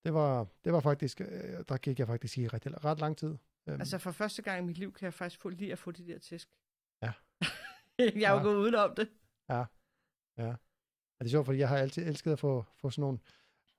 [0.06, 1.28] det, var, det var faktisk, øh,
[1.70, 3.38] der gik jeg faktisk i ret, ret lang tid.
[3.68, 5.92] Øhm, Altså for første gang i mit liv kan jeg faktisk få lige at få
[5.92, 6.50] de der tæsk.
[7.04, 7.12] Ja.
[8.00, 8.42] jeg jo Ja.
[8.44, 9.10] gået udenom det.
[9.50, 9.64] Ja,
[11.20, 13.20] det er sjovt, fordi jeg har altid elsket at få, få sådan nogle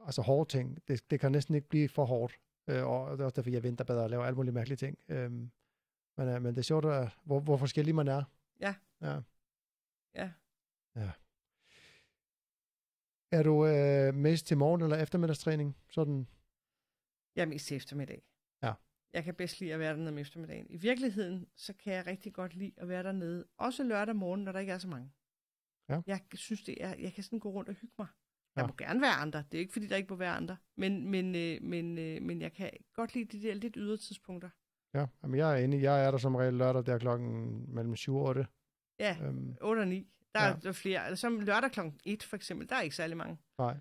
[0.00, 0.88] altså hårde ting.
[0.88, 2.38] Det, det kan næsten ikke blive for hårdt.
[2.68, 4.98] Øh, og det er også derfor, jeg venter bedre og laver alle mulige mærkelige ting.
[5.08, 5.50] Øhm,
[6.16, 8.24] men, øh, men det er sjovt, at, hvor, hvor forskellig man er.
[8.60, 8.74] Ja.
[9.00, 9.20] Ja.
[10.14, 10.30] Ja.
[10.96, 11.10] ja.
[13.30, 15.76] Er du øh, mest til morgen- eller eftermiddagstræning?
[15.90, 16.26] Sådan,
[17.36, 18.22] Jeg er mest til eftermiddag.
[18.62, 18.72] Ja.
[19.12, 20.66] Jeg kan bedst lide at være dernede om eftermiddagen.
[20.70, 23.46] I virkeligheden, så kan jeg rigtig godt lide at være dernede.
[23.56, 25.12] Også lørdag morgen, når der ikke er så mange.
[25.88, 26.02] Ja.
[26.06, 28.06] Jeg synes, det er, jeg kan sådan gå rundt og hygge mig.
[28.56, 28.66] Jeg Ja.
[28.66, 29.44] må gerne være andre.
[29.52, 30.56] Det er ikke, fordi der ikke må være andre.
[30.76, 34.50] Men, men, øh, men, øh, men jeg kan godt lide de der lidt ydre tidspunkter.
[34.94, 35.82] ja, jamen, jeg er enig.
[35.82, 38.46] Jeg er der som regel lørdag, der klokken mellem 7 og 8.
[38.98, 40.08] Ja, Øhm, 8 og 9.
[40.34, 40.54] Der er, Ja.
[40.62, 41.06] der er flere.
[41.06, 43.38] Altså, som lørdag klokken 1 for eksempel, der er ikke særlig mange.
[43.58, 43.76] nej.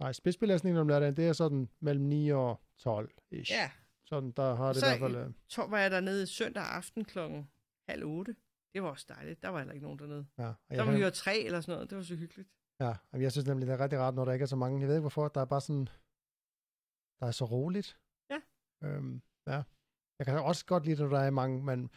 [0.00, 3.52] Nej, spidsbelastningen om lørdagen, det er sådan mellem 9 og 12 ish.
[3.52, 3.70] Ja,
[4.04, 5.16] Sådan, der har det Så i hvert fald...
[5.26, 7.50] Øh, så var jeg dernede søndag aften klokken
[7.88, 8.36] halv 8.
[8.74, 9.42] Det var også dejligt.
[9.42, 10.26] Der var heller ikke nogen dernede.
[10.38, 11.90] ja, og Der var vi jo tre eller sådan noget.
[11.90, 12.48] Det var så hyggeligt.
[12.80, 14.80] Ja, jeg synes nemlig, det er rigtig rart, når der ikke er så mange.
[14.80, 15.88] Jeg ved ikke hvorfor, der er bare sådan,
[17.20, 18.00] der er så roligt.
[18.30, 18.40] Ja.
[18.84, 19.62] Øhm, ja.
[20.18, 21.90] Jeg kan også godt lide, når der er mange, men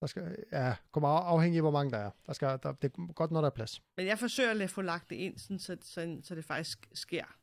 [0.00, 2.10] der skal, ja, kommer af- afhængig af, hvor mange der er.
[2.26, 3.82] Der skal, der, det er godt, når der er plads.
[3.96, 7.38] Men jeg forsøger at få lagt det ind, sådan, så, så, så det faktisk sker.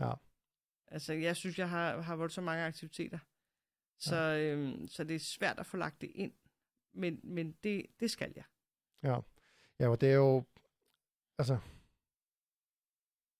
[0.00, 0.12] Ja.
[0.90, 3.18] Altså, jeg synes, jeg har, har voldsomt mange aktiviteter.
[4.00, 6.32] Så, øhm, så det er svært at få lagt det ind.
[6.94, 8.44] Men, men det, det skal jeg.
[9.02, 10.44] Ja, og det er jo,
[11.38, 11.58] altså,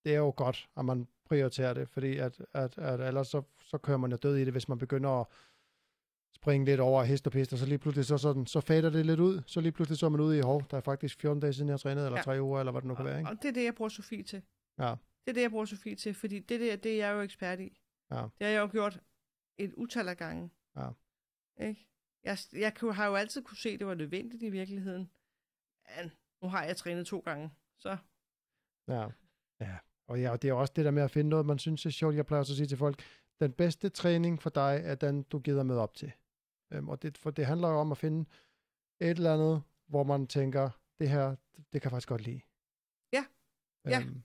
[0.08, 3.78] det er jo godt, at man prioriterer det, fordi at, at, at ellers så, så
[3.78, 5.26] kører man jo død i det, hvis man begynder at
[6.34, 9.06] springe lidt over hest og pist, og så lige pludselig så, sådan, så fader det
[9.06, 11.40] lidt ud, så lige pludselig så er man ude i, hov, der er faktisk 14
[11.40, 12.22] dage siden, jeg har trænet, eller Ja.
[12.22, 13.30] tre uger, eller hvad det nu kan være, ikke?
[13.30, 14.42] og det er det, jeg bruger Sofie til.
[14.78, 14.94] Ja.
[15.24, 17.60] Det er det, jeg bruger Sofie til, fordi det, der, det er jeg jo ekspert
[17.60, 17.80] i.
[18.10, 18.16] Ja.
[18.16, 19.00] Det har jeg jo gjort
[19.58, 20.50] et utal af gange.
[20.76, 20.88] Ja.
[21.60, 21.88] Ikke?
[22.24, 25.10] Jeg, jeg kunne, har jo altid kunne se, at det var nødvendigt i virkeligheden.
[25.96, 27.96] Men nu har jeg trænet to gange, så
[28.88, 29.08] Ja.
[29.60, 29.76] ja.
[30.08, 31.90] Og ja, og det er også det der med at finde noget, man synes er
[31.90, 32.14] sjovt.
[32.14, 33.02] Jeg plejer også at sige til folk,
[33.40, 36.12] den bedste træning for dig er den, du gider med op til.
[36.72, 38.28] Øhm, og det, for det handler jo om at finde
[39.00, 42.40] et eller andet, hvor man tænker, det her, det, det kan jeg faktisk godt lide.
[43.12, 43.24] Ja.
[43.86, 44.00] Ja.
[44.00, 44.22] Øhm,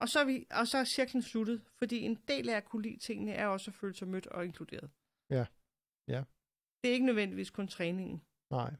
[0.00, 2.82] Og så, er vi, og så er cirklen sluttet, fordi en del af at kunne
[2.82, 4.90] lide tingene er også at føle sig mødt og inkluderet.
[5.30, 5.46] Ja.
[6.08, 6.24] Ja.
[6.82, 8.22] Det er ikke nødvendigvis kun træningen.
[8.50, 8.70] nej,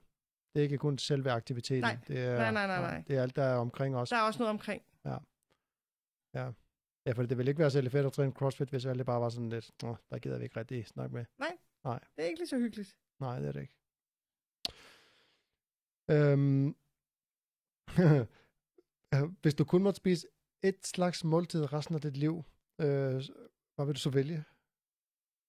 [0.54, 1.80] det er ikke kun selve aktiviteten.
[1.80, 1.98] Nej.
[2.08, 3.04] Det er, Nej, nej, nej, nej.
[3.08, 4.08] Det er alt, der er omkring os.
[4.10, 4.82] Der er også noget omkring.
[7.06, 9.28] Ja, for det vil ikke være særlig fedt at træne CrossFit, hvis alle bare var
[9.28, 11.24] sådan lidt, Nå, der gider vi ikke rigtig snakke med.
[12.16, 12.98] Det er ikke lige så hyggeligt.
[13.20, 13.76] Nej, det er det ikke.
[16.10, 16.76] Øhm,
[19.42, 20.28] hvis du kun måtte spise
[20.62, 22.44] et slags måltid resten af dit liv,
[22.80, 23.14] øh,
[23.74, 24.44] hvad vil du så vælge?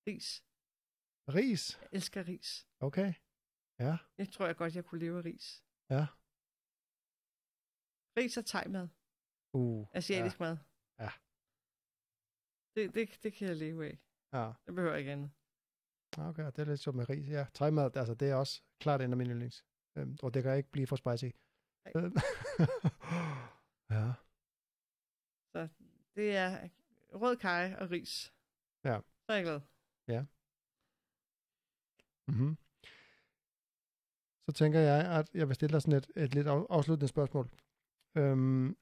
[0.07, 0.43] Ris.
[1.35, 1.79] Ris?
[1.81, 2.67] Jeg elsker ris.
[2.79, 3.13] Okay.
[3.79, 3.97] Ja.
[4.17, 5.63] Jeg tror jeg godt, jeg kunne leve af ris.
[5.89, 6.07] Ja.
[8.17, 8.87] Ris og thai-mad.
[9.53, 9.87] Uh.
[9.93, 10.57] Asiatisk mad.
[11.01, 11.09] Ja.
[12.75, 13.99] Det, det, det kan jeg leve af.
[14.33, 14.51] Ja.
[14.65, 15.31] Det behøver ikke andet.
[16.17, 17.29] Okay, det er lidt sjovt med ris.
[17.29, 19.65] Ja, thai-mad, altså det er også klart en af mine yndlings.
[19.97, 21.25] Øhm, og det kan ikke blive for spicy.
[21.95, 22.15] Øhm,
[23.95, 24.13] ja.
[26.15, 26.69] Det er
[27.13, 28.33] rød kaj og ris.
[28.83, 28.99] Ja.
[29.25, 29.61] Så er jeg glad.
[32.27, 32.57] Mm-hmm.
[34.45, 37.49] Så tænker jeg, at jeg vil stille dig sådan et, et lidt af- afsluttende spørgsmål.
[38.17, 38.77] Øhm,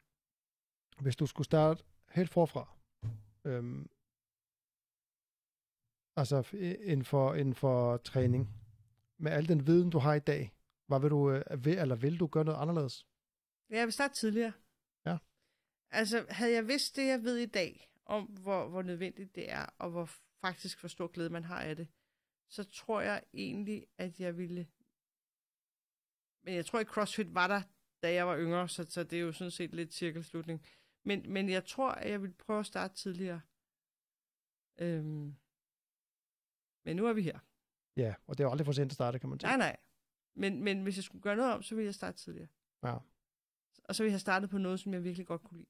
[1.01, 2.77] hvis du skulle starte helt forfra,
[3.45, 3.89] øhm,
[6.15, 8.49] altså inden for, inden for træning,
[9.17, 10.53] med al den viden, du har i dag,
[10.87, 13.07] hvad vil du, øh, vil, eller vil du gøre noget anderledes?
[13.69, 14.53] Ja, jeg vil starte tidligere.
[15.05, 15.17] Ja.
[15.91, 19.65] Altså, havde jeg vidst det, jeg ved i dag, om hvor, hvor nødvendigt det er,
[19.77, 20.09] og hvor
[20.41, 21.87] faktisk hvor stor glæde man har af det,
[22.49, 24.67] så tror jeg egentlig, at jeg ville...
[26.43, 27.61] Men jeg tror ikke, CrossFit var der,
[28.03, 30.65] da jeg var yngre, så, så det er jo sådan set lidt cirkelslutning.
[31.03, 33.41] Men, men jeg tror, at jeg vil prøve at starte tidligere.
[34.77, 35.35] Øhm.
[36.85, 37.39] Men nu er vi her.
[37.97, 39.47] Ja, og det er jo aldrig for sent at starte, kan man sige.
[39.47, 39.77] Nej, nej.
[40.35, 42.47] Men, men hvis jeg skulle gøre noget om, så ville jeg starte tidligere.
[42.83, 42.97] Ja.
[43.83, 45.69] Og så ville jeg have startet på noget, som jeg virkelig godt kunne lide.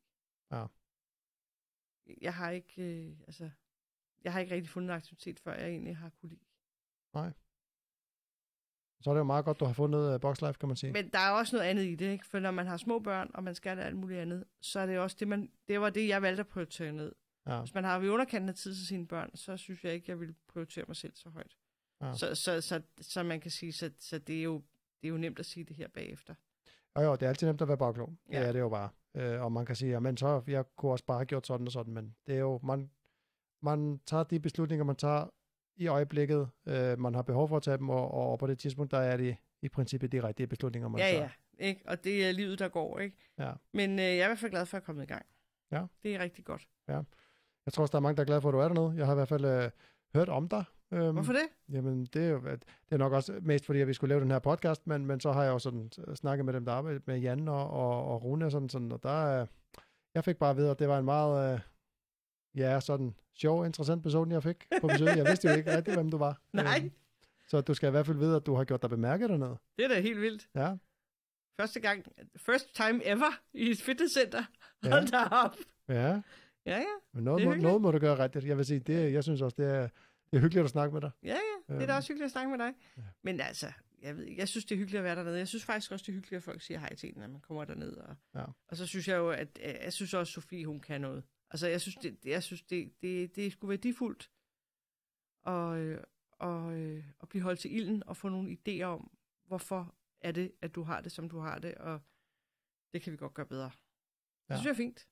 [0.51, 0.65] Ja.
[2.21, 3.49] Jeg har ikke, øh, altså,
[4.23, 6.45] jeg har ikke rigtig fundet en aktivitet, før jeg egentlig har kunne lide.
[9.01, 10.93] Så er det jo meget godt, du har fundet uh, Boxlife, kan man sige.
[10.93, 12.25] Men der er også noget andet i det, ikke?
[12.25, 14.99] For når man har små børn, og man skal alt muligt andet, så er det
[14.99, 17.11] også det, man, det var det, jeg valgte at prioritere ned.
[17.47, 20.05] Ja, Hvis man har ved underkanten af tid til sine børn, så synes jeg ikke,
[20.11, 21.57] jeg vil prioritere mig selv så højt.
[22.01, 22.13] Ja.
[22.13, 24.55] Så, så, så, så, man kan sige, så, så det, er jo,
[25.01, 26.33] det er jo nemt at sige det her bagefter.
[26.95, 28.13] og jo, det er altid nemt at være bagklog.
[28.29, 28.33] Ja.
[28.33, 28.39] Ja.
[28.39, 28.89] Det er det jo bare.
[29.15, 31.71] Øh, og man kan sige, men så, jeg kunne også bare have gjort sådan og
[31.71, 32.91] sådan, men det er jo, man,
[33.61, 35.27] man tager de beslutninger, man tager
[35.79, 38.91] i øjeblikket, øh, man har behov for at tage dem, og, og på det tidspunkt,
[38.91, 41.21] der er det i princippet de rigtige beslutninger, man ja, tager.
[41.21, 41.29] ja.
[41.65, 41.81] Ikke?
[41.87, 43.17] Og det er livet, der går, ikke?
[43.39, 43.51] Ja.
[43.73, 45.25] Men øh, jeg er i hvert fald glad for at komme i gang.
[45.71, 45.83] Ja.
[46.03, 46.67] Det er rigtig godt.
[46.87, 48.93] Jeg tror også, der er mange, der er glade for, at du er dernede.
[48.97, 49.69] Jeg har i hvert fald øh,
[50.15, 50.63] hørt om dig.
[50.91, 51.41] Øhm, Hvorfor det?
[51.69, 54.31] Jamen, det er jo det er nok også mest fordi, at vi skulle lave den
[54.31, 56.99] her podcast, men, men så har jeg jo sådan øh, snakket med dem, der arbejder
[57.05, 59.47] med Jan og, og, og Rune og sådan, sådan og der, øh,
[60.15, 61.59] jeg fik bare at vide, at det var en meget, øh,
[62.55, 65.07] ja, sådan sjov, interessant person, jeg fik på besøg.
[65.07, 66.41] Jeg vidste jo ikke rigtig, hvem du var.
[66.53, 66.91] Nej, Øhm,
[67.47, 69.57] så du skal i hvert fald vide, at du har gjort dig bemærket dernede.
[69.77, 70.47] det er da helt vildt.
[70.55, 70.75] Ja,
[71.59, 72.05] Første gang,
[72.37, 74.43] first time ever i et fitnesscenter.
[74.83, 74.89] Ja.
[74.89, 75.55] Hold da op.
[75.87, 76.21] ja.
[76.65, 76.83] Ja, ja.
[77.13, 78.45] Men noget, må, noget må du gøre rigtigt.
[78.45, 79.81] Jeg vil sige, det, jeg synes også, det er,
[80.31, 81.11] det er hyggeligt at snakke med dig.
[81.23, 81.29] Ja,
[81.69, 81.73] ja.
[81.75, 82.73] Det er da Øhm, også hyggeligt at snakke med dig.
[82.97, 83.01] ja.
[83.23, 83.67] Men altså,
[84.01, 85.37] jeg, ved, jeg synes, det er hyggeligt at være dernede.
[85.37, 87.41] Jeg synes faktisk også, det er hyggeligt, at folk siger hej til en, når man
[87.41, 87.93] kommer derned.
[87.97, 88.43] Og, Ja.
[88.67, 91.23] og så synes jeg jo, at jeg synes også, Sofie, hun kan noget.
[91.51, 94.31] Altså, jeg synes, det, jeg synes, det, det, det skulle værdifuldt
[95.41, 99.95] og, øh, og, øh, at blive holdt til ilden og få nogle idéer om, hvorfor
[100.21, 102.01] er det, at du har det, som du har det, og
[102.93, 103.65] det kan vi godt gøre bedre.
[103.69, 104.55] Det Ja.
[104.55, 105.07] synes jeg er fint.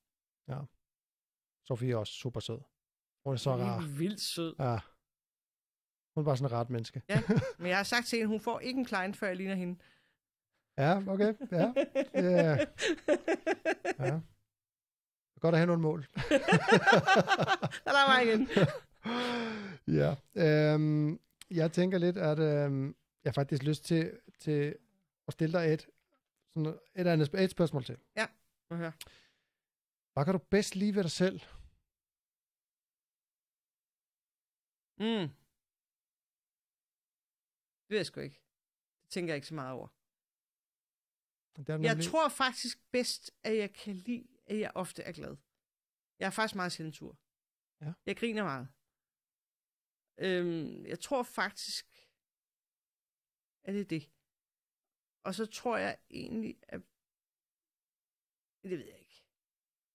[1.64, 2.60] Sofie er også super sød.
[3.26, 3.78] Hun er så Hun rar.
[3.82, 4.56] er vildt sød.
[4.60, 4.80] Ja.
[6.16, 7.02] Hun er bare sådan en ret menneske.
[7.60, 9.80] Men jeg har sagt til hende, hun får ikke en klein, før jeg ligner hende.
[10.78, 11.34] Ja, okay.
[11.52, 11.74] Ja.
[12.14, 12.58] Ja.
[14.06, 14.20] ja.
[15.40, 16.02] Godt at have nogle mål.
[17.86, 18.48] Der er mig igen.
[20.00, 20.16] ja.
[20.36, 21.20] Øhm,
[21.52, 24.78] jeg tænker lidt, at øhm, jeg faktisk lyst til, til
[25.28, 25.88] at stille dig et,
[26.54, 27.98] sådan et, andet, et spørgsmål til.
[28.70, 28.92] Må jeg høre.
[30.14, 31.40] Hvad kan du bedst lide ved dig selv?
[35.00, 35.30] Mm.
[37.84, 38.42] Det ved jeg sgu ikke.
[39.02, 39.88] Det tænker jeg ikke så meget over.
[41.56, 45.12] Det er Jeg nemlig- tror faktisk bedst, at jeg kan lide, at jeg ofte er
[45.12, 45.38] glad.
[46.20, 47.18] Jeg er faktisk meget sjældent sur.
[47.82, 47.94] Ja.
[48.06, 48.68] Jeg griner meget.
[50.18, 51.86] Øhm, jeg tror faktisk,
[53.64, 54.12] at det er det.
[55.24, 56.82] Og så tror jeg egentlig, at...
[58.64, 59.24] Det ved jeg ikke.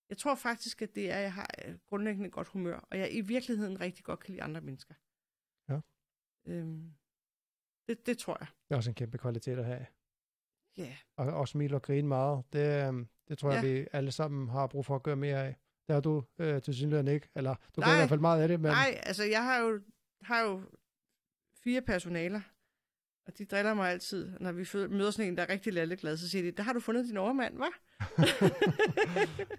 [0.09, 3.15] Jeg tror faktisk, at det er, at jeg har øh, grundlæggende godt humør, og jeg
[3.15, 4.95] i virkeligheden rigtig godt kan lide andre mennesker.
[5.69, 5.81] Ja.
[6.45, 6.95] Øhm,
[7.89, 8.49] det, det tror jeg.
[8.69, 9.87] Det er også en kæmpe kvalitet at have.
[10.77, 10.97] Ja.
[11.17, 12.45] Og, og smile og grine meget.
[12.53, 13.73] Det, øhm, det tror jeg, Ja.
[13.73, 15.57] vi alle sammen har brug for at gøre mere af.
[15.87, 17.29] Det har du øh, til synligheden ikke.
[17.35, 17.95] Eller du gør Nej.
[17.95, 18.61] i hvert fald meget af det.
[18.61, 19.81] Men, Nej, altså jeg har jo,
[20.23, 20.63] har jo
[21.65, 22.41] fire personaler,
[23.27, 24.39] og de driller mig altid.
[24.41, 26.81] Når vi møder sådan en, der er rigtig lalleglad, så siger de, der har du
[26.81, 27.79] fundet din overmand, hva'?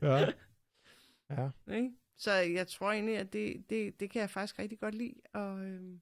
[0.08, 0.26] ja.
[1.30, 1.50] Ja.
[1.76, 1.92] Ikke?
[2.18, 5.16] Så jeg tror egentlig, at det, det, det kan jeg faktisk rigtig godt lide.
[5.34, 6.02] Og øhm,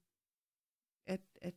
[1.08, 1.54] at, at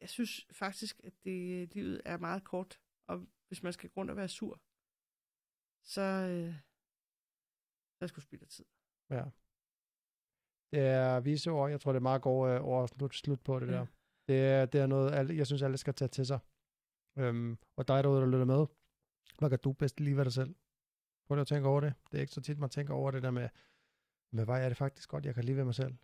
[0.00, 2.80] jeg synes faktisk, at det, livet er meget kort.
[3.06, 4.60] Og hvis man skal gå rundt og være sur,
[5.82, 6.54] så, øh,
[7.94, 8.64] så er det sgu spild af tid.
[9.10, 9.24] Ja.
[10.72, 11.70] Det er vise ord.
[11.70, 13.72] Jeg tror, det er meget gode øh, ord at slut, slut på det Ja.
[13.72, 13.86] der.
[14.28, 16.38] Det er, det er noget, alle, jeg synes, alle skal tage til sig.
[17.18, 18.66] Øhm, og dig derude, der lytter med,
[19.38, 20.54] hvad kan du bedst lide ved dig selv?
[21.26, 21.94] Prøv lige at tænke over det.
[22.10, 23.48] Det er ikke så tit, man tænker over det der med,
[24.32, 25.94] med hvad er det faktisk godt, jeg kan lide ved mig selv?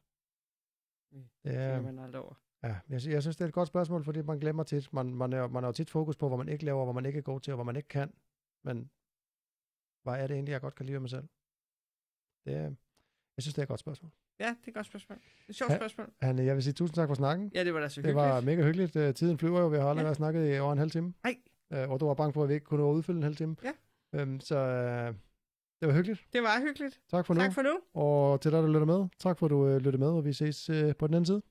[1.13, 1.51] Det Ja.
[1.53, 2.35] er, man aldrig over.
[2.63, 4.93] Ja, jeg, jeg synes, det er et godt spørgsmål, fordi man glemmer tit.
[4.93, 7.07] Man, man, er, man har jo tit fokus på, hvad man ikke laver, hvad man
[7.07, 8.13] ikke er god til, og hvad man ikke kan.
[8.65, 8.91] Men
[10.03, 11.25] hvad er det egentlig, jeg godt kan lide ved mig selv?
[12.45, 12.61] Det er,
[13.37, 14.11] jeg synes, det er et godt spørgsmål.
[14.41, 15.19] Ja, det er et godt spørgsmål.
[15.49, 15.77] Et sjovt Ja.
[15.77, 16.13] spørgsmål.
[16.21, 17.53] Han, jeg vil sige tusind tak for snakken.
[17.55, 18.29] Ja, det var da så Det hyggeligt.
[18.31, 18.97] var mega hyggeligt.
[18.97, 19.69] Øh, Tiden flyver jo.
[19.69, 20.15] Vi har aldrig Ja.
[20.15, 21.15] snakket i over en halv time.
[21.25, 21.37] Nej.
[21.73, 23.37] Øh, og du var bange for, at vi ikke kunne nå at udfylde en halv
[23.37, 23.57] time.
[23.65, 23.73] Ja.
[24.21, 25.15] Øhm, så øh,
[25.81, 26.27] det var hyggeligt.
[26.33, 27.01] Det var hyggeligt.
[27.09, 27.41] Tak for nu.
[27.41, 27.81] Tak for nu.
[27.95, 29.09] Og til dig, der lytter med.
[29.19, 31.43] Tak for, at du øh, lyttede med, og vi ses øh, på den anden side.